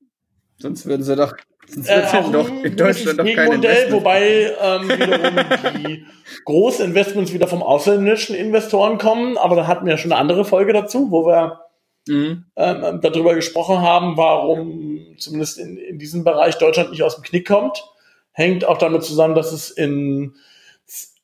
[0.58, 1.34] Sonst würden sie doch,
[1.72, 6.06] sonst äh, auch doch in Deutschland doch kein Modell, wobei ähm, wiederum die
[6.44, 9.38] großen Investments wieder vom ausländischen Investoren kommen.
[9.38, 11.60] Aber da hatten wir ja schon eine andere Folge dazu, wo wir
[12.06, 12.44] mhm.
[12.56, 17.46] ähm, darüber gesprochen haben, warum zumindest in, in diesem Bereich Deutschland nicht aus dem Knick
[17.46, 17.84] kommt.
[18.32, 20.34] Hängt auch damit zusammen, dass es in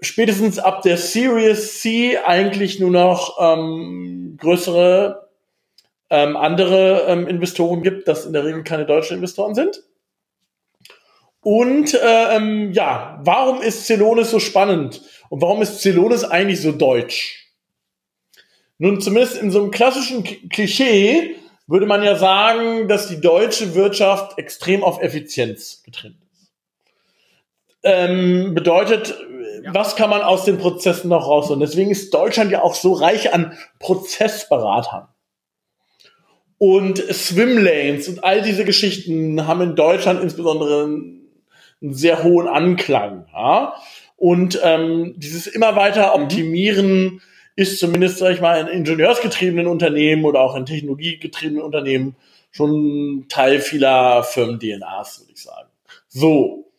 [0.00, 5.28] spätestens ab der Series C eigentlich nur noch ähm, größere
[6.10, 9.82] ähm, andere ähm, Investoren gibt, das in der Regel keine deutschen Investoren sind.
[11.46, 15.00] Und äh, ähm, ja, warum ist Celonis so spannend?
[15.28, 17.52] Und warum ist Celonis eigentlich so deutsch?
[18.78, 21.36] Nun, zumindest in so einem klassischen Klischee
[21.68, 26.52] würde man ja sagen, dass die deutsche Wirtschaft extrem auf Effizienz getrimmt ist.
[27.84, 29.14] Ähm, bedeutet,
[29.62, 29.72] ja.
[29.72, 31.60] was kann man aus den Prozessen noch rausholen?
[31.60, 35.06] Deswegen ist Deutschland ja auch so reich an Prozessberatern.
[36.58, 40.88] Und Swimlanes und all diese Geschichten haben in Deutschland insbesondere
[41.82, 43.26] einen, sehr hohen Anklang.
[43.32, 43.74] Ja?
[44.16, 46.22] Und ähm, dieses immer weiter mhm.
[46.22, 47.22] optimieren
[47.54, 52.16] ist zumindest, sag ich mal, in ingenieursgetriebenen Unternehmen oder auch in technologiegetriebenen Unternehmen
[52.50, 55.68] schon Teil vieler Firmen-DNAs, würde ich sagen.
[56.08, 56.70] So.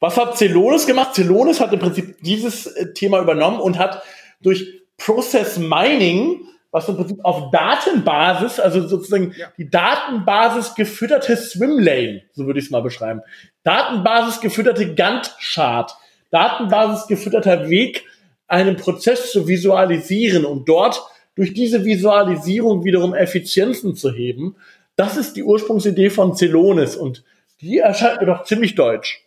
[0.00, 1.14] Was hat Celonis gemacht?
[1.14, 4.02] Celonis hat im Prinzip dieses äh, Thema übernommen und hat
[4.40, 9.50] durch Process Mining was im Prinzip auf Datenbasis, also sozusagen ja.
[9.56, 13.22] die Datenbasis gefütterte Swimlane, so würde ich es mal beschreiben.
[13.64, 15.94] Datenbasis gefütterte Gantt-Chart,
[16.30, 18.04] Datenbasis gefütterter Weg,
[18.46, 21.02] einen Prozess zu visualisieren und dort
[21.34, 24.56] durch diese Visualisierung wiederum Effizienzen zu heben.
[24.96, 27.24] Das ist die Ursprungsidee von Celonis und
[27.60, 29.22] die erscheint mir doch ziemlich deutsch.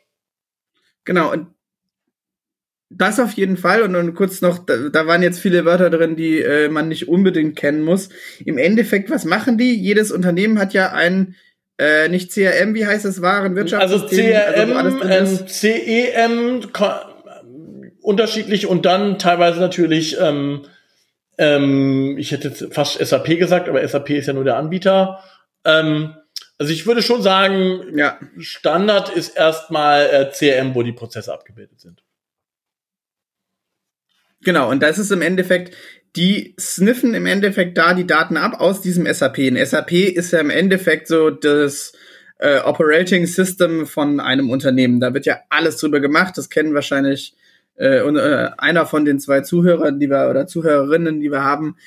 [1.06, 1.48] Genau, und
[2.94, 3.82] das auf jeden Fall.
[3.82, 7.08] Und dann kurz noch, da, da waren jetzt viele Wörter drin, die äh, man nicht
[7.08, 8.10] unbedingt kennen muss.
[8.46, 9.74] Im Endeffekt, was machen die?
[9.76, 11.36] Jedes Unternehmen hat ja ein
[11.78, 14.36] äh, nicht CRM, wie heißt es, Warenwirtschaftssystem?
[14.36, 16.62] Also CRM, also CEM,
[18.02, 20.64] unterschiedlich und dann teilweise natürlich, ähm,
[21.38, 25.24] ähm, ich hätte jetzt fast SAP gesagt, aber SAP ist ja nur der Anbieter.
[25.66, 26.16] Ähm,
[26.58, 28.20] also ich würde schon sagen, ja.
[28.38, 32.01] Standard ist erstmal äh, CRM, wo die Prozesse abgebildet sind.
[34.44, 35.76] Genau, und das ist im Endeffekt,
[36.16, 39.38] die sniffen im Endeffekt da die Daten ab aus diesem SAP.
[39.40, 41.94] Ein SAP ist ja im Endeffekt so das
[42.40, 45.00] äh, Operating System von einem Unternehmen.
[45.00, 46.38] Da wird ja alles drüber gemacht.
[46.38, 47.36] Das kennen wahrscheinlich
[47.78, 51.78] äh, äh, einer von den zwei Zuhörern, die wir oder Zuhörerinnen, die wir haben,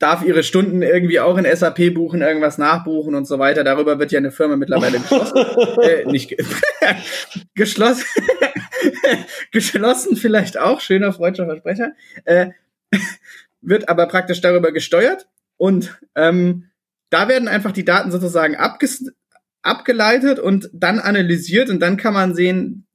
[0.00, 3.64] darf ihre Stunden irgendwie auch in SAP buchen, irgendwas nachbuchen und so weiter.
[3.64, 5.36] Darüber wird ja eine Firma mittlerweile geschlossen.
[5.82, 6.38] äh, nicht ge
[7.54, 8.06] geschlossen.
[9.52, 11.92] geschlossen vielleicht auch, schöner freudscher Versprecher.
[12.24, 12.48] Äh,
[13.60, 15.28] wird aber praktisch darüber gesteuert
[15.58, 16.70] und ähm,
[17.10, 18.56] da werden einfach die Daten sozusagen
[19.62, 22.86] abgeleitet und dann analysiert und dann kann man sehen,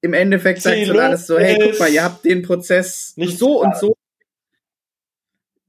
[0.00, 3.62] im Endeffekt sagt dann alles so, hey, guck mal, ihr habt den Prozess nicht so
[3.62, 3.95] und so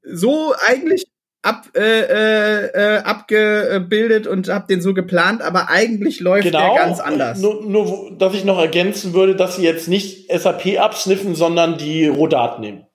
[0.09, 1.05] so eigentlich
[1.41, 6.83] ab, äh, äh, äh, abgebildet und hab den so geplant, aber eigentlich läuft genau, der
[6.83, 7.39] ganz anders.
[7.39, 12.07] Nur, nur, dass ich noch ergänzen würde, dass sie jetzt nicht SAP absniffen, sondern die
[12.07, 12.87] Rohdaten nehmen.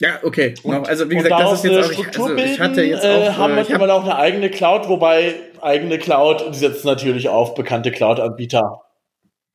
[0.00, 0.54] Ja, okay.
[0.64, 3.30] Und, also wie gesagt, das ist jetzt auch Struktur also ich hatte jetzt auch, äh,
[3.34, 8.82] haben mittlerweile auch eine eigene Cloud, wobei eigene Cloud die setzen natürlich auf bekannte Cloud-Anbieter.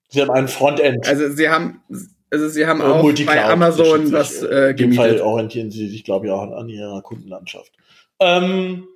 [0.08, 1.06] Sie haben ein Frontend.
[1.06, 1.82] Also sie haben
[2.30, 4.80] also sie haben auch bei Amazon was äh, gemietet.
[4.80, 7.72] In dem Fall orientieren sie sich, glaube ich, auch an, ihrer Kundenlandschaft.
[8.20, 8.88] Ähm,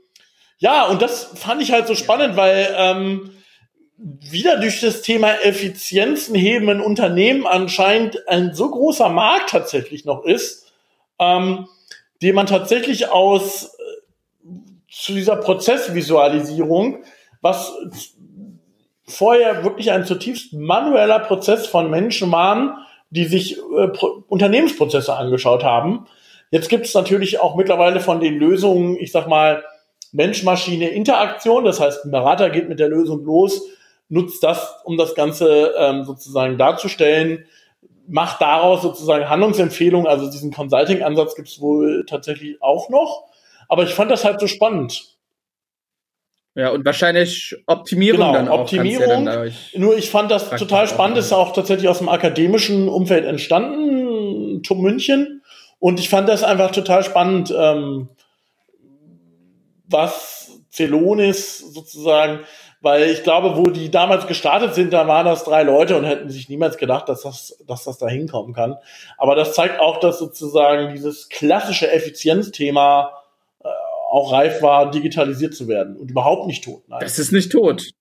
[0.57, 3.31] ja, und das fand ich halt so spannend, weil ähm,
[3.97, 10.23] wieder durch das Thema Effizienzen heben in Unternehmen anscheinend ein so großer Markt tatsächlich noch
[10.25, 10.71] ist,
[11.19, 11.67] ähm,
[12.21, 14.47] den man tatsächlich aus äh,
[14.89, 17.03] zu dieser Prozessvisualisierung,
[17.41, 17.73] was
[19.05, 22.75] vorher wirklich ein zutiefst manueller Prozess von Menschen waren,
[23.11, 23.89] die sich äh,
[24.27, 26.07] Unternehmensprozesse angeschaut haben.
[26.49, 29.63] Jetzt gibt es natürlich auch mittlerweile von den Lösungen, ich sag mal,
[30.11, 31.63] Mensch-Maschine-Interaktion.
[31.63, 33.61] Das heißt, ein Berater geht mit der Lösung los,
[34.09, 37.45] nutzt das, um das Ganze ähm, sozusagen darzustellen,
[38.07, 40.07] macht daraus sozusagen Handlungsempfehlungen.
[40.07, 43.25] Also diesen Consulting-Ansatz gibt es wohl tatsächlich auch noch.
[43.69, 45.15] Aber ich fand das halt so spannend.
[46.53, 48.61] Ja, und wahrscheinlich Optimierung genau, dann auch.
[48.61, 49.25] Optimierung.
[49.25, 53.25] Ja dann Nur ich fand das total spannend, ist auch tatsächlich aus dem akademischen Umfeld
[53.25, 55.43] entstanden, TUM München.
[55.79, 58.09] Und ich fand das einfach total spannend, ähm,
[59.87, 62.41] was Celonis sozusagen,
[62.81, 66.29] weil ich glaube, wo die damals gestartet sind, da waren das drei Leute und hätten
[66.29, 68.77] sich niemals gedacht, dass das, dass das da hinkommen kann.
[69.17, 73.20] Aber das zeigt auch, dass sozusagen dieses klassische Effizienzthema
[74.11, 76.83] auch reif war, digitalisiert zu werden und überhaupt nicht tot.
[76.89, 76.99] Nein.
[76.99, 77.91] Das ist nicht tot.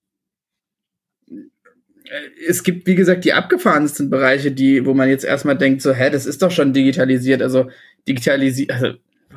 [2.49, 6.11] Es gibt, wie gesagt, die abgefahrensten Bereiche, die, wo man jetzt erstmal denkt, so, hä,
[6.11, 7.41] das ist doch schon digitalisiert.
[7.41, 7.71] Also
[8.09, 8.95] digitalisiert, also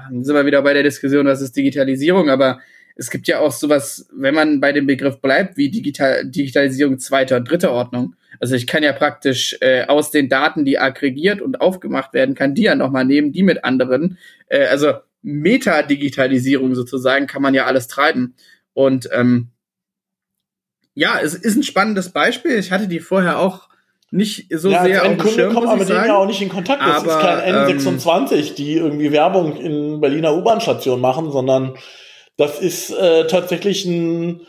[0.10, 2.60] sind wir wieder bei der Diskussion, was ist Digitalisierung, aber
[2.96, 7.38] es gibt ja auch sowas, wenn man bei dem Begriff bleibt, wie Digital Digitalisierung zweiter
[7.38, 8.16] und dritter Ordnung.
[8.40, 12.56] Also ich kann ja praktisch äh, aus den Daten, die aggregiert und aufgemacht werden, kann
[12.56, 14.18] die ja nochmal nehmen, die mit anderen.
[14.48, 14.94] Äh, also
[15.24, 18.36] Metadigitalisierung sozusagen kann man ja alles treiben.
[18.74, 19.50] Und ähm,
[20.94, 22.60] ja, es ist ein spannendes Beispiel.
[22.60, 23.70] Ich hatte die vorher auch
[24.12, 25.54] nicht so ja, sehr auf dem Schirm.
[25.54, 26.82] kommt man mit denen ja auch nicht in Kontakt.
[26.84, 31.76] Das aber, ist kein N26, ähm, die irgendwie Werbung in Berliner U-Bahn-Stationen machen, sondern
[32.38, 34.42] das ist äh, tatsächlich ein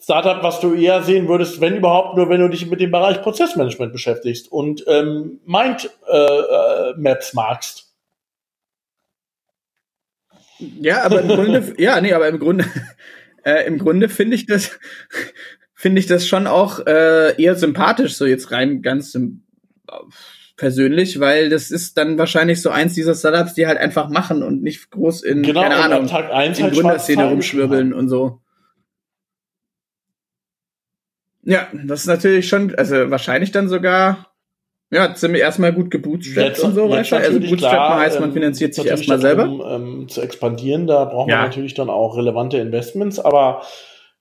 [0.00, 3.22] Startup, was du eher sehen würdest, wenn überhaupt nur, wenn du dich mit dem Bereich
[3.22, 7.91] Prozessmanagement beschäftigst und ähm, Mind äh, äh, Maps magst.
[10.80, 12.64] Ja, aber im Grunde, ja, nee, aber im Grunde,
[13.44, 14.78] äh, im Grunde finde ich das,
[15.74, 19.16] finde ich das schon auch äh, eher sympathisch, so jetzt rein ganz
[20.56, 24.62] persönlich, weil das ist dann wahrscheinlich so eins dieser Startups, die halt einfach machen und
[24.62, 28.40] nicht groß in, genau, keine Ahnung, Tag in halt Gründerszene rumschwirbeln und so.
[31.44, 34.31] Ja, das ist natürlich schon, also wahrscheinlich dann sogar,
[34.92, 37.16] ja, ziemlich erstmal gut gebootstrapped und so weiter.
[37.16, 39.44] Also bootstrappen heißt, man ähm, finanziert sich erstmal selber.
[39.44, 41.36] Um ähm, zu expandieren, da braucht ja.
[41.36, 43.62] man natürlich dann auch relevante Investments, aber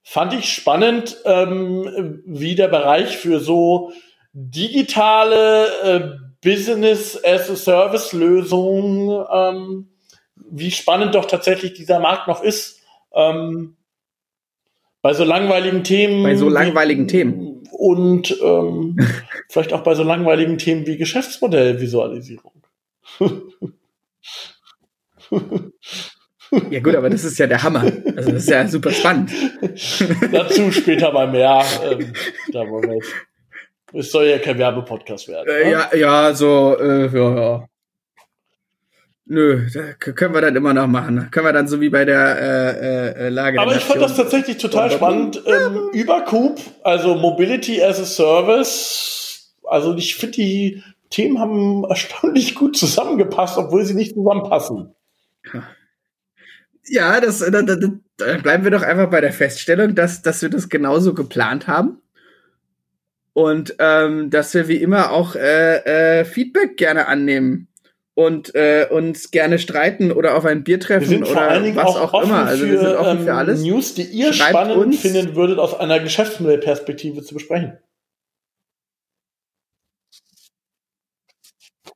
[0.01, 3.91] fand ich spannend, ähm, wie der Bereich für so
[4.31, 6.01] digitale äh,
[6.41, 9.89] Business as a Service Lösungen, ähm,
[10.35, 12.79] wie spannend doch tatsächlich dieser Markt noch ist.
[13.13, 13.75] Ähm,
[15.01, 16.23] bei so langweiligen Themen.
[16.23, 17.50] Bei so langweiligen Themen.
[17.81, 18.95] Und ähm,
[19.49, 22.51] vielleicht auch bei so langweiligen Themen wie Geschäftsmodellvisualisierung.
[26.69, 27.91] ja gut, aber das ist ja der Hammer.
[28.15, 29.31] Also das ist ja super spannend.
[30.31, 31.65] Dazu später mal mehr.
[31.89, 32.13] Ähm,
[32.53, 33.13] da wollen wir jetzt.
[33.93, 35.49] Es soll ja kein Werbepodcast werden.
[35.49, 37.67] Äh, ja, ja, so, äh, ja, ja.
[39.33, 41.29] Nö, da können wir dann immer noch machen.
[41.31, 43.61] Können wir dann so wie bei der äh, äh, Lage.
[43.61, 45.41] Aber ich fand das tatsächlich total spannend.
[45.45, 49.55] Ähm, über Coop, also Mobility as a Service.
[49.63, 54.93] Also ich finde, die Themen haben erstaunlich gut zusammengepasst, obwohl sie nicht zusammenpassen.
[56.83, 57.77] Ja, das, da, da,
[58.17, 62.01] da bleiben wir doch einfach bei der Feststellung, dass, dass wir das genauso geplant haben.
[63.31, 67.69] Und ähm, dass wir wie immer auch äh, äh, Feedback gerne annehmen
[68.13, 72.45] und äh, uns gerne streiten oder auf ein Bier treffen oder was auch, auch immer.
[72.45, 73.61] Also wir sind offen für ähm, alles.
[73.61, 74.99] News, die ihr Schreibt spannend uns.
[74.99, 77.77] finden würdet, aus einer Geschäftsmodellperspektive zu besprechen.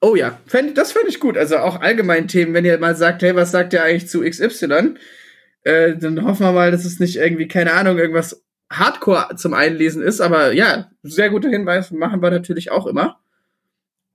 [0.02, 1.38] Oh ja, fänd, das fände ich gut.
[1.38, 4.96] Also auch allgemein Themen, wenn ihr mal sagt, hey, was sagt ihr eigentlich zu XY?
[5.64, 10.04] Äh, dann hoffen wir mal, dass es nicht irgendwie, keine Ahnung, irgendwas Hardcore zum Einlesen
[10.04, 10.22] ist.
[10.22, 13.20] Aber ja, sehr guter Hinweis, machen wir natürlich auch immer.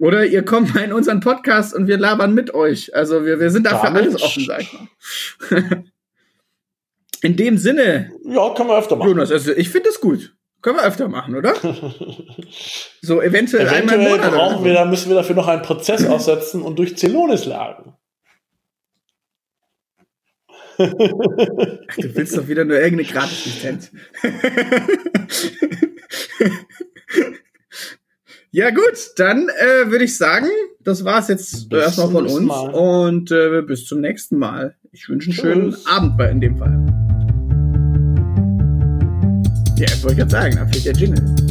[0.01, 2.97] Oder ihr kommt mal in unseren Podcast und wir labern mit euch.
[2.97, 4.89] Also wir, wir sind dafür Damit alles offen, sag ich mal.
[7.23, 8.11] in dem Sinne.
[8.25, 9.11] Ja, können wir öfter machen.
[9.11, 10.35] Jonas, also ich finde es gut.
[10.63, 11.55] Können wir öfter machen, oder?
[13.03, 14.33] so eventuell, eventuell einmal im Monat.
[14.33, 17.93] Brauchen wir, da müssen wir dafür noch einen Prozess aussetzen und durch Celonis lagen.
[20.79, 23.93] Ach, du willst doch wieder nur irgendeine Gratis-Lizenz.
[28.53, 30.49] Ja, gut, dann äh, würde ich sagen,
[30.83, 32.41] das war's jetzt bis erstmal von uns.
[32.41, 32.71] Mal.
[32.71, 34.75] Und äh, bis zum nächsten Mal.
[34.91, 36.73] Ich wünsche einen schönen Abend bei in dem Fall.
[39.79, 41.50] Ja, wollte ich gerade sagen, da fehlt der Jingle.